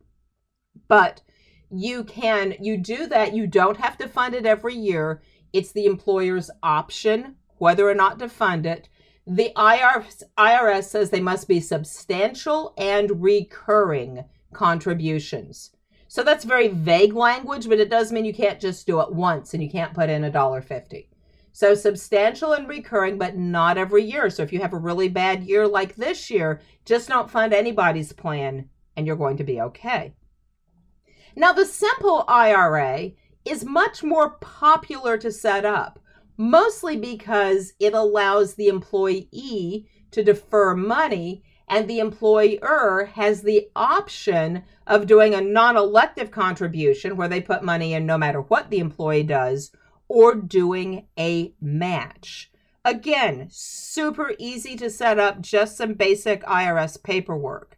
But 0.87 1.21
you 1.71 2.03
can 2.03 2.55
you 2.59 2.77
do 2.77 3.07
that 3.07 3.33
you 3.33 3.47
don't 3.47 3.77
have 3.77 3.97
to 3.97 4.07
fund 4.07 4.35
it 4.35 4.45
every 4.45 4.75
year. 4.75 5.21
It's 5.53 5.71
the 5.71 5.85
employer's 5.85 6.51
option 6.61 7.35
whether 7.57 7.87
or 7.87 7.93
not 7.95 8.19
to 8.19 8.27
fund 8.27 8.65
it. 8.65 8.89
The 9.27 9.51
IRS, 9.55 10.23
IRS 10.37 10.85
says 10.85 11.09
they 11.09 11.21
must 11.21 11.47
be 11.47 11.59
substantial 11.59 12.73
and 12.77 13.21
recurring 13.21 14.25
contributions. 14.51 15.71
So 16.07 16.23
that's 16.23 16.43
very 16.43 16.67
vague 16.67 17.13
language 17.13 17.69
but 17.69 17.79
it 17.79 17.89
does 17.89 18.11
mean 18.11 18.25
you 18.25 18.33
can't 18.33 18.59
just 18.59 18.85
do 18.85 18.99
it 18.99 19.13
once 19.13 19.53
and 19.53 19.63
you 19.63 19.69
can't 19.69 19.93
put 19.93 20.09
in 20.09 20.25
a 20.25 20.31
dollar 20.31 20.61
fifty. 20.61 21.07
So 21.53 21.73
substantial 21.73 22.51
and 22.51 22.67
recurring 22.67 23.17
but 23.17 23.37
not 23.37 23.77
every 23.77 24.03
year. 24.03 24.29
So 24.29 24.43
if 24.43 24.51
you 24.51 24.59
have 24.59 24.73
a 24.73 24.77
really 24.77 25.07
bad 25.07 25.43
year 25.43 25.67
like 25.67 25.95
this 25.95 26.29
year 26.29 26.59
just 26.83 27.07
don't 27.07 27.31
fund 27.31 27.53
anybody's 27.53 28.11
plan 28.11 28.67
and 28.97 29.07
you're 29.07 29.15
going 29.15 29.37
to 29.37 29.45
be 29.45 29.61
okay 29.61 30.13
now, 31.35 31.53
the 31.53 31.65
simple 31.65 32.25
IRA 32.27 33.11
is 33.45 33.65
much 33.65 34.03
more 34.03 34.31
popular 34.41 35.17
to 35.17 35.31
set 35.31 35.65
up, 35.65 35.99
mostly 36.37 36.97
because 36.97 37.73
it 37.79 37.93
allows 37.93 38.55
the 38.55 38.67
employee 38.67 39.87
to 40.11 40.23
defer 40.23 40.75
money 40.75 41.43
and 41.67 41.89
the 41.89 41.99
employer 41.99 43.09
has 43.13 43.41
the 43.41 43.69
option 43.77 44.63
of 44.85 45.07
doing 45.07 45.33
a 45.33 45.39
non 45.39 45.77
elective 45.77 46.29
contribution 46.29 47.15
where 47.15 47.29
they 47.29 47.39
put 47.39 47.63
money 47.63 47.93
in 47.93 48.05
no 48.05 48.17
matter 48.17 48.41
what 48.41 48.69
the 48.69 48.79
employee 48.79 49.23
does 49.23 49.71
or 50.09 50.35
doing 50.35 51.07
a 51.17 51.53
match. 51.61 52.51
Again, 52.83 53.47
super 53.49 54.33
easy 54.37 54.75
to 54.75 54.89
set 54.89 55.17
up, 55.17 55.39
just 55.39 55.77
some 55.77 55.93
basic 55.93 56.43
IRS 56.43 57.01
paperwork. 57.01 57.77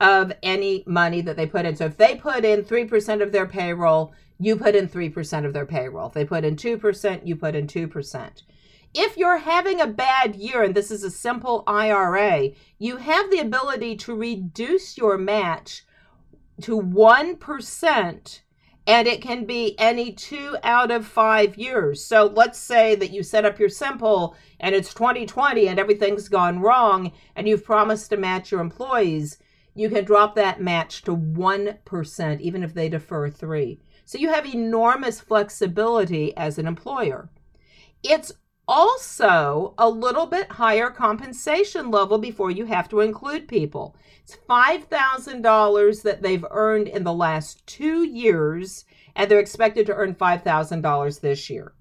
of 0.00 0.32
any 0.42 0.82
money 0.86 1.20
that 1.20 1.36
they 1.36 1.46
put 1.46 1.66
in. 1.66 1.76
So 1.76 1.86
if 1.86 1.96
they 1.96 2.14
put 2.16 2.44
in 2.44 2.62
3% 2.62 3.22
of 3.22 3.32
their 3.32 3.46
payroll, 3.46 4.14
you 4.38 4.56
put 4.56 4.74
in 4.74 4.88
3% 4.88 5.44
of 5.44 5.52
their 5.52 5.66
payroll. 5.66 6.06
If 6.06 6.14
they 6.14 6.24
put 6.24 6.44
in 6.44 6.56
2%, 6.56 7.26
you 7.26 7.36
put 7.36 7.54
in 7.54 7.66
2%. 7.66 8.42
If 8.94 9.16
you're 9.16 9.38
having 9.38 9.80
a 9.80 9.86
bad 9.86 10.34
year, 10.34 10.62
and 10.62 10.74
this 10.74 10.90
is 10.90 11.04
a 11.04 11.10
simple 11.10 11.62
IRA, 11.66 12.50
you 12.78 12.96
have 12.96 13.30
the 13.30 13.38
ability 13.38 13.96
to 13.96 14.14
reduce 14.14 14.96
your 14.96 15.18
match 15.18 15.84
to 16.62 16.80
1% 16.80 18.40
and 18.90 19.06
it 19.06 19.22
can 19.22 19.44
be 19.44 19.78
any 19.78 20.10
two 20.10 20.56
out 20.64 20.90
of 20.90 21.06
five 21.06 21.56
years. 21.56 22.04
So 22.04 22.24
let's 22.24 22.58
say 22.58 22.96
that 22.96 23.12
you 23.12 23.22
set 23.22 23.44
up 23.44 23.60
your 23.60 23.68
simple 23.68 24.34
and 24.58 24.74
it's 24.74 24.92
2020 24.92 25.68
and 25.68 25.78
everything's 25.78 26.28
gone 26.28 26.58
wrong 26.58 27.12
and 27.36 27.46
you've 27.46 27.64
promised 27.64 28.10
to 28.10 28.16
match 28.16 28.50
your 28.50 28.60
employees. 28.60 29.38
You 29.76 29.90
can 29.90 30.04
drop 30.04 30.34
that 30.34 30.60
match 30.60 31.02
to 31.02 31.16
1%, 31.16 32.40
even 32.40 32.64
if 32.64 32.74
they 32.74 32.88
defer 32.88 33.30
three. 33.30 33.78
So 34.04 34.18
you 34.18 34.28
have 34.32 34.52
enormous 34.52 35.20
flexibility 35.20 36.36
as 36.36 36.58
an 36.58 36.66
employer. 36.66 37.30
It's 38.02 38.32
also 38.70 39.74
a 39.78 39.90
little 39.90 40.26
bit 40.26 40.52
higher 40.52 40.90
compensation 40.90 41.90
level 41.90 42.18
before 42.18 42.52
you 42.52 42.66
have 42.66 42.88
to 42.88 43.00
include 43.00 43.48
people. 43.48 43.96
It's 44.22 44.38
$5,000 44.48 46.02
that 46.02 46.22
they've 46.22 46.44
earned 46.52 46.86
in 46.86 47.02
the 47.02 47.12
last 47.12 47.66
two 47.66 48.04
years, 48.04 48.84
and 49.16 49.28
they're 49.28 49.40
expected 49.40 49.86
to 49.86 49.94
earn 49.94 50.14
$5,000 50.14 51.20
this 51.20 51.50
year. 51.50 51.72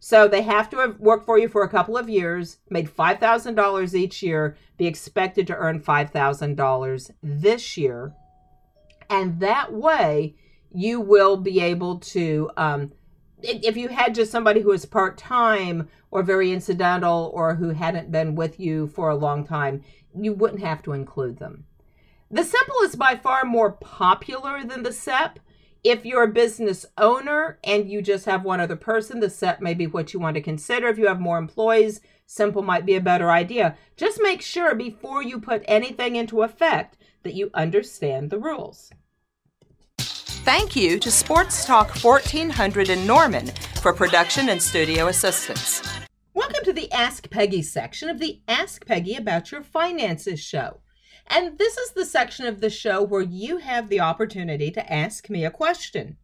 So 0.00 0.28
they 0.28 0.42
have 0.42 0.68
to 0.68 0.76
have 0.80 1.00
worked 1.00 1.24
for 1.24 1.38
you 1.38 1.48
for 1.48 1.62
a 1.62 1.68
couple 1.68 1.96
of 1.96 2.10
years, 2.10 2.58
made 2.68 2.94
$5,000 2.94 3.94
each 3.94 4.22
year, 4.22 4.58
be 4.76 4.86
expected 4.86 5.46
to 5.46 5.56
earn 5.56 5.80
$5,000 5.80 7.10
this 7.22 7.78
year. 7.78 8.12
And 9.08 9.40
that 9.40 9.72
way, 9.72 10.34
you 10.70 11.00
will 11.00 11.38
be 11.38 11.60
able 11.60 12.00
to 12.00 12.50
um, 12.58 12.92
if 13.44 13.76
you 13.76 13.88
had 13.88 14.14
just 14.14 14.32
somebody 14.32 14.60
who 14.60 14.70
was 14.70 14.86
part 14.86 15.18
time 15.18 15.88
or 16.10 16.22
very 16.22 16.52
incidental 16.52 17.30
or 17.34 17.54
who 17.54 17.70
hadn't 17.70 18.10
been 18.10 18.34
with 18.34 18.58
you 18.58 18.88
for 18.88 19.10
a 19.10 19.16
long 19.16 19.46
time, 19.46 19.82
you 20.18 20.32
wouldn't 20.32 20.62
have 20.62 20.82
to 20.82 20.92
include 20.92 21.38
them. 21.38 21.64
The 22.30 22.44
simple 22.44 22.76
is 22.82 22.96
by 22.96 23.16
far 23.16 23.44
more 23.44 23.72
popular 23.72 24.64
than 24.64 24.82
the 24.82 24.92
SEP. 24.92 25.38
If 25.84 26.06
you're 26.06 26.24
a 26.24 26.32
business 26.32 26.86
owner 26.96 27.58
and 27.62 27.90
you 27.90 28.00
just 28.00 28.24
have 28.24 28.42
one 28.42 28.60
other 28.60 28.76
person, 28.76 29.20
the 29.20 29.28
SEP 29.28 29.60
may 29.60 29.74
be 29.74 29.86
what 29.86 30.14
you 30.14 30.20
want 30.20 30.34
to 30.36 30.40
consider. 30.40 30.88
If 30.88 30.98
you 30.98 31.06
have 31.06 31.20
more 31.20 31.36
employees, 31.36 32.00
simple 32.26 32.62
might 32.62 32.86
be 32.86 32.94
a 32.94 33.00
better 33.00 33.30
idea. 33.30 33.76
Just 33.96 34.20
make 34.22 34.40
sure 34.40 34.74
before 34.74 35.22
you 35.22 35.38
put 35.38 35.62
anything 35.66 36.16
into 36.16 36.42
effect 36.42 36.96
that 37.22 37.34
you 37.34 37.50
understand 37.54 38.30
the 38.30 38.38
rules. 38.38 38.90
Thank 40.44 40.76
you 40.76 40.98
to 40.98 41.10
Sports 41.10 41.64
Talk 41.64 41.96
1400 42.04 42.90
in 42.90 43.06
Norman 43.06 43.46
for 43.80 43.94
production 43.94 44.50
and 44.50 44.60
studio 44.60 45.06
assistance. 45.06 45.82
Welcome 46.34 46.62
to 46.64 46.72
the 46.74 46.92
Ask 46.92 47.30
Peggy 47.30 47.62
section 47.62 48.10
of 48.10 48.18
the 48.18 48.42
Ask 48.46 48.84
Peggy 48.84 49.16
About 49.16 49.50
Your 49.50 49.62
Finances 49.62 50.38
show. 50.38 50.80
And 51.28 51.56
this 51.56 51.78
is 51.78 51.92
the 51.92 52.04
section 52.04 52.44
of 52.44 52.60
the 52.60 52.68
show 52.68 53.02
where 53.02 53.22
you 53.22 53.56
have 53.56 53.88
the 53.88 54.00
opportunity 54.00 54.70
to 54.72 54.92
ask 54.92 55.30
me 55.30 55.46
a 55.46 55.50
question. 55.50 56.18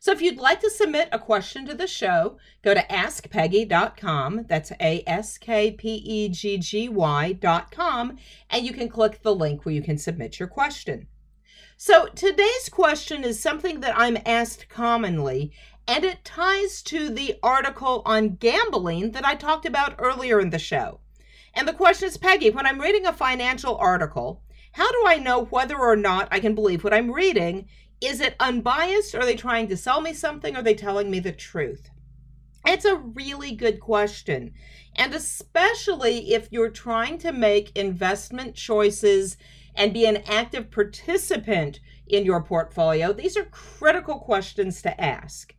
So 0.00 0.10
if 0.10 0.22
you'd 0.22 0.38
like 0.38 0.60
to 0.60 0.70
submit 0.70 1.10
a 1.12 1.18
question 1.18 1.66
to 1.66 1.74
the 1.74 1.86
show, 1.86 2.38
go 2.62 2.72
to 2.72 2.80
askpeggy.com. 2.80 4.46
That's 4.48 4.72
A 4.80 5.04
S 5.06 5.36
K 5.36 5.72
P 5.72 5.96
E 5.96 6.30
G 6.30 6.56
G 6.56 6.88
Y.com. 6.88 8.16
And 8.48 8.64
you 8.64 8.72
can 8.72 8.88
click 8.88 9.20
the 9.22 9.34
link 9.34 9.66
where 9.66 9.74
you 9.74 9.82
can 9.82 9.98
submit 9.98 10.38
your 10.38 10.48
question. 10.48 11.08
So 11.76 12.06
today's 12.06 12.68
question 12.70 13.24
is 13.24 13.40
something 13.40 13.80
that 13.80 13.96
I'm 13.96 14.18
asked 14.24 14.68
commonly, 14.68 15.52
and 15.86 16.04
it 16.04 16.24
ties 16.24 16.82
to 16.82 17.10
the 17.10 17.36
article 17.42 18.02
on 18.04 18.36
gambling 18.36 19.12
that 19.12 19.26
I 19.26 19.34
talked 19.34 19.66
about 19.66 19.94
earlier 19.98 20.40
in 20.40 20.50
the 20.50 20.58
show. 20.58 21.00
And 21.54 21.66
the 21.66 21.72
question 21.72 22.08
is 22.08 22.16
Peggy, 22.16 22.50
when 22.50 22.66
I'm 22.66 22.80
reading 22.80 23.06
a 23.06 23.12
financial 23.12 23.76
article, 23.76 24.42
how 24.72 24.90
do 24.90 25.04
I 25.06 25.16
know 25.16 25.44
whether 25.44 25.78
or 25.78 25.96
not 25.96 26.28
I 26.30 26.40
can 26.40 26.54
believe 26.54 26.84
what 26.84 26.92
I'm 26.92 27.10
reading? 27.10 27.68
Is 28.00 28.20
it 28.20 28.36
unbiased? 28.38 29.14
Are 29.14 29.24
they 29.24 29.36
trying 29.36 29.68
to 29.68 29.76
sell 29.76 30.00
me 30.00 30.12
something? 30.12 30.54
Are 30.54 30.62
they 30.62 30.74
telling 30.74 31.10
me 31.10 31.18
the 31.18 31.32
truth? 31.32 31.88
It's 32.66 32.84
a 32.84 32.96
really 32.96 33.52
good 33.52 33.80
question. 33.80 34.52
And 34.96 35.14
especially 35.14 36.34
if 36.34 36.48
you're 36.50 36.70
trying 36.70 37.18
to 37.18 37.32
make 37.32 37.76
investment 37.76 38.54
choices 38.54 39.36
and 39.76 39.92
be 39.92 40.06
an 40.06 40.22
active 40.28 40.70
participant 40.70 41.80
in 42.06 42.24
your 42.24 42.42
portfolio, 42.42 43.12
these 43.12 43.36
are 43.36 43.44
critical 43.44 44.18
questions 44.18 44.80
to 44.82 45.00
ask. 45.00 45.54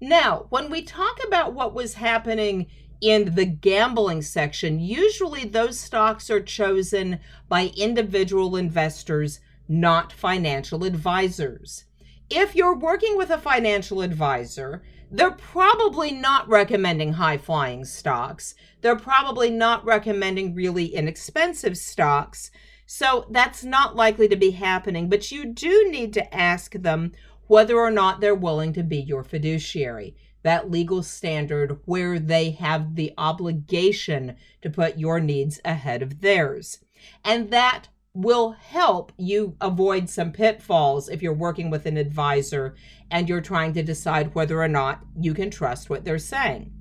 Now, 0.00 0.46
when 0.48 0.70
we 0.70 0.82
talk 0.82 1.18
about 1.26 1.54
what 1.54 1.74
was 1.74 1.94
happening 1.94 2.66
in 3.00 3.34
the 3.34 3.44
gambling 3.44 4.22
section, 4.22 4.80
usually 4.80 5.44
those 5.44 5.78
stocks 5.78 6.30
are 6.30 6.40
chosen 6.40 7.20
by 7.48 7.72
individual 7.76 8.56
investors, 8.56 9.40
not 9.68 10.12
financial 10.12 10.84
advisors. 10.84 11.84
If 12.30 12.54
you're 12.54 12.76
working 12.76 13.16
with 13.16 13.30
a 13.30 13.38
financial 13.38 14.02
advisor, 14.02 14.82
they're 15.10 15.32
probably 15.32 16.12
not 16.12 16.48
recommending 16.48 17.14
high 17.14 17.38
flying 17.38 17.84
stocks. 17.84 18.54
They're 18.80 18.96
probably 18.96 19.50
not 19.50 19.84
recommending 19.84 20.54
really 20.54 20.86
inexpensive 20.94 21.76
stocks. 21.76 22.52
So 22.92 23.24
that's 23.30 23.62
not 23.62 23.94
likely 23.94 24.26
to 24.26 24.34
be 24.34 24.50
happening, 24.50 25.08
but 25.08 25.30
you 25.30 25.44
do 25.44 25.88
need 25.92 26.12
to 26.14 26.34
ask 26.34 26.72
them 26.72 27.12
whether 27.46 27.78
or 27.78 27.92
not 27.92 28.20
they're 28.20 28.34
willing 28.34 28.72
to 28.72 28.82
be 28.82 28.98
your 28.98 29.22
fiduciary 29.22 30.16
that 30.42 30.72
legal 30.72 31.04
standard 31.04 31.78
where 31.84 32.18
they 32.18 32.50
have 32.50 32.96
the 32.96 33.14
obligation 33.16 34.34
to 34.62 34.70
put 34.70 34.98
your 34.98 35.20
needs 35.20 35.60
ahead 35.64 36.02
of 36.02 36.20
theirs. 36.20 36.78
And 37.24 37.52
that 37.52 37.86
will 38.12 38.56
help 38.58 39.12
you 39.16 39.54
avoid 39.60 40.10
some 40.10 40.32
pitfalls 40.32 41.08
if 41.08 41.22
you're 41.22 41.32
working 41.32 41.70
with 41.70 41.86
an 41.86 41.96
advisor 41.96 42.74
and 43.08 43.28
you're 43.28 43.40
trying 43.40 43.72
to 43.74 43.84
decide 43.84 44.34
whether 44.34 44.60
or 44.60 44.66
not 44.66 45.04
you 45.16 45.32
can 45.32 45.48
trust 45.48 45.88
what 45.88 46.04
they're 46.04 46.18
saying. 46.18 46.72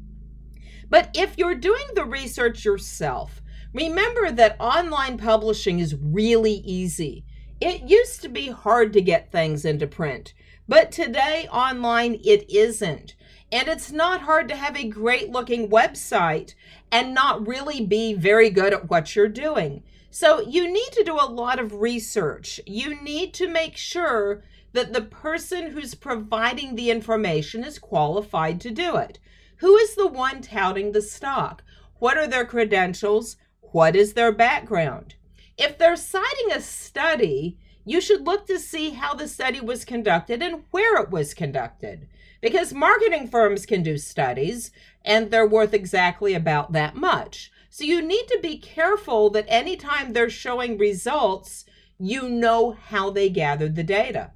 But 0.89 1.11
if 1.13 1.37
you're 1.37 1.53
doing 1.53 1.85
the 1.93 2.05
research 2.05 2.65
yourself, 2.65 3.43
remember 3.73 4.31
that 4.31 4.57
online 4.59 5.17
publishing 5.17 5.79
is 5.79 5.95
really 5.95 6.61
easy. 6.65 7.25
It 7.61 7.89
used 7.89 8.21
to 8.21 8.29
be 8.29 8.49
hard 8.49 8.93
to 8.93 9.01
get 9.01 9.31
things 9.31 9.65
into 9.65 9.85
print, 9.85 10.33
but 10.67 10.91
today 10.91 11.47
online 11.51 12.15
it 12.23 12.49
isn't. 12.49 13.15
And 13.51 13.67
it's 13.67 13.91
not 13.91 14.21
hard 14.21 14.47
to 14.49 14.55
have 14.55 14.77
a 14.77 14.87
great 14.87 15.29
looking 15.29 15.69
website 15.69 16.53
and 16.91 17.13
not 17.13 17.47
really 17.47 17.85
be 17.85 18.13
very 18.13 18.49
good 18.49 18.73
at 18.73 18.89
what 18.89 19.15
you're 19.15 19.27
doing. 19.27 19.83
So 20.11 20.41
you 20.41 20.71
need 20.71 20.91
to 20.93 21.03
do 21.03 21.15
a 21.15 21.29
lot 21.29 21.59
of 21.59 21.81
research. 21.81 22.59
You 22.65 23.01
need 23.01 23.33
to 23.35 23.47
make 23.47 23.75
sure 23.75 24.43
that 24.73 24.93
the 24.93 25.01
person 25.01 25.71
who's 25.71 25.95
providing 25.95 26.75
the 26.75 26.91
information 26.91 27.63
is 27.63 27.79
qualified 27.79 28.61
to 28.61 28.71
do 28.71 28.97
it. 28.97 29.19
Who 29.57 29.75
is 29.77 29.95
the 29.95 30.07
one 30.07 30.41
touting 30.41 30.91
the 30.91 31.01
stock? 31.01 31.63
What 31.97 32.17
are 32.17 32.27
their 32.27 32.45
credentials? 32.45 33.35
What 33.71 33.95
is 33.95 34.13
their 34.13 34.31
background? 34.31 35.15
If 35.57 35.77
they're 35.77 35.95
citing 35.95 36.51
a 36.51 36.61
study, 36.61 37.59
you 37.85 38.01
should 38.01 38.25
look 38.25 38.47
to 38.47 38.59
see 38.59 38.91
how 38.91 39.13
the 39.13 39.27
study 39.27 39.59
was 39.61 39.85
conducted 39.85 40.41
and 40.41 40.63
where 40.71 41.01
it 41.01 41.11
was 41.11 41.33
conducted 41.33 42.07
because 42.41 42.73
marketing 42.73 43.27
firms 43.27 43.65
can 43.65 43.83
do 43.83 43.97
studies 43.97 44.71
and 45.03 45.29
they're 45.29 45.47
worth 45.47 45.73
exactly 45.73 46.33
about 46.33 46.71
that 46.71 46.95
much. 46.95 47.51
So 47.69 47.83
you 47.83 48.01
need 48.01 48.27
to 48.27 48.39
be 48.41 48.57
careful 48.57 49.29
that 49.31 49.45
anytime 49.47 50.13
they're 50.13 50.29
showing 50.29 50.77
results, 50.77 51.65
you 51.99 52.27
know 52.27 52.71
how 52.71 53.09
they 53.09 53.29
gathered 53.29 53.75
the 53.75 53.83
data. 53.83 54.31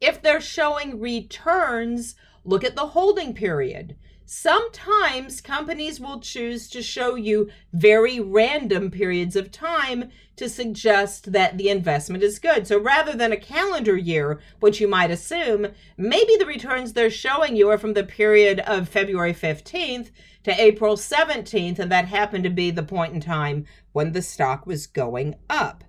If 0.00 0.20
they're 0.20 0.40
showing 0.40 1.00
returns, 1.00 2.16
look 2.44 2.64
at 2.64 2.76
the 2.76 2.88
holding 2.88 3.32
period. 3.32 3.96
Sometimes 4.28 5.40
companies 5.40 6.00
will 6.00 6.18
choose 6.18 6.68
to 6.70 6.82
show 6.82 7.14
you 7.14 7.48
very 7.72 8.18
random 8.18 8.90
periods 8.90 9.36
of 9.36 9.52
time 9.52 10.10
to 10.34 10.48
suggest 10.48 11.30
that 11.30 11.56
the 11.56 11.68
investment 11.68 12.24
is 12.24 12.40
good. 12.40 12.66
So 12.66 12.76
rather 12.76 13.14
than 13.14 13.30
a 13.30 13.36
calendar 13.36 13.96
year, 13.96 14.40
which 14.58 14.80
you 14.80 14.88
might 14.88 15.12
assume, 15.12 15.68
maybe 15.96 16.34
the 16.36 16.44
returns 16.44 16.92
they're 16.92 17.08
showing 17.08 17.54
you 17.54 17.70
are 17.70 17.78
from 17.78 17.94
the 17.94 18.02
period 18.02 18.58
of 18.60 18.88
February 18.88 19.32
15th 19.32 20.10
to 20.42 20.60
April 20.60 20.96
17th, 20.96 21.78
and 21.78 21.92
that 21.92 22.06
happened 22.06 22.42
to 22.42 22.50
be 22.50 22.72
the 22.72 22.82
point 22.82 23.14
in 23.14 23.20
time 23.20 23.64
when 23.92 24.10
the 24.10 24.22
stock 24.22 24.66
was 24.66 24.88
going 24.88 25.36
up. 25.48 25.84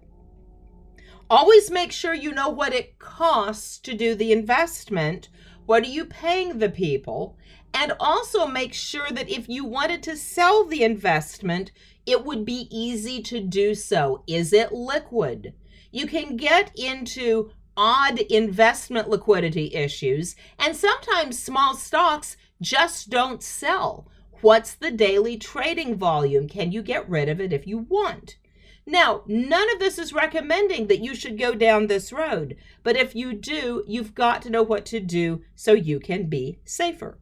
Always 1.28 1.72
make 1.72 1.92
sure 1.92 2.14
you 2.14 2.32
know 2.32 2.50
what 2.50 2.72
it 2.72 3.00
costs 3.00 3.80
to 3.80 3.96
do 3.96 4.14
the 4.14 4.32
investment. 4.32 5.30
What 5.66 5.84
are 5.84 5.88
you 5.88 6.06
paying 6.06 6.60
the 6.60 6.70
people? 6.70 7.36
And 7.74 7.94
also 8.00 8.48
make 8.48 8.74
sure 8.74 9.10
that 9.12 9.30
if 9.30 9.48
you 9.48 9.66
wanted 9.66 10.04
to 10.04 10.18
sell 10.18 10.66
the 10.66 10.84
investment, 10.84 11.72
it 12.06 12.24
would 12.26 12.46
be 12.46 12.68
easy 12.72 13.22
to 13.24 13.40
do 13.40 13.76
so. 13.76 14.24
Is 14.28 14.54
it 14.54 14.72
liquid? 14.72 15.54
You 15.92 16.08
can 16.08 16.38
get 16.38 16.72
into 16.76 17.52
odd 17.76 18.20
investment 18.20 19.10
liquidity 19.10 19.74
issues, 19.74 20.36
and 20.58 20.76
sometimes 20.76 21.38
small 21.42 21.76
stocks 21.76 22.36
just 22.62 23.10
don't 23.10 23.44
sell. 23.44 24.08
What's 24.42 24.74
the 24.74 24.92
daily 24.92 25.38
trading 25.38 25.96
volume? 25.96 26.48
Can 26.48 26.72
you 26.72 26.82
get 26.82 27.10
rid 27.10 27.30
of 27.30 27.40
it 27.40 27.54
if 27.54 27.68
you 27.68 27.80
want? 27.80 28.38
Now, 28.86 29.24
none 29.28 29.70
of 29.74 29.80
this 29.80 30.00
is 30.00 30.14
recommending 30.14 30.88
that 30.88 31.04
you 31.04 31.14
should 31.14 31.38
go 31.38 31.54
down 31.54 31.88
this 31.88 32.14
road, 32.14 32.56
but 32.84 32.96
if 32.96 33.16
you 33.16 33.34
do, 33.34 33.84
you've 33.86 34.16
got 34.16 34.42
to 34.44 34.50
know 34.50 34.64
what 34.64 34.86
to 34.88 35.00
do 35.00 35.44
so 35.56 35.74
you 35.74 36.00
can 36.00 36.30
be 36.30 36.60
safer. 36.64 37.18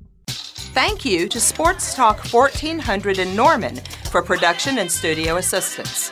Thank 0.75 1.05
you 1.05 1.29
to 1.29 1.39
Sports 1.39 1.95
Talk 1.95 2.19
1400 2.33 3.17
in 3.17 3.33
Norman 3.33 3.77
for 4.11 4.21
production 4.21 4.79
and 4.79 4.91
studio 4.91 5.37
assistance. 5.37 6.11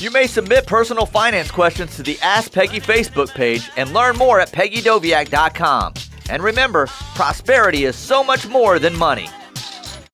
You 0.00 0.10
may 0.10 0.26
submit 0.26 0.66
personal 0.66 1.06
finance 1.06 1.50
questions 1.50 1.96
to 1.96 2.02
the 2.02 2.18
Ask 2.20 2.52
Peggy 2.52 2.78
Facebook 2.78 3.32
page 3.32 3.70
and 3.78 3.94
learn 3.94 4.18
more 4.18 4.38
at 4.38 4.52
peggydoviak.com. 4.52 5.94
And 6.28 6.42
remember, 6.42 6.88
prosperity 7.14 7.86
is 7.86 7.96
so 7.96 8.22
much 8.22 8.46
more 8.46 8.78
than 8.78 8.94
money. 8.98 9.30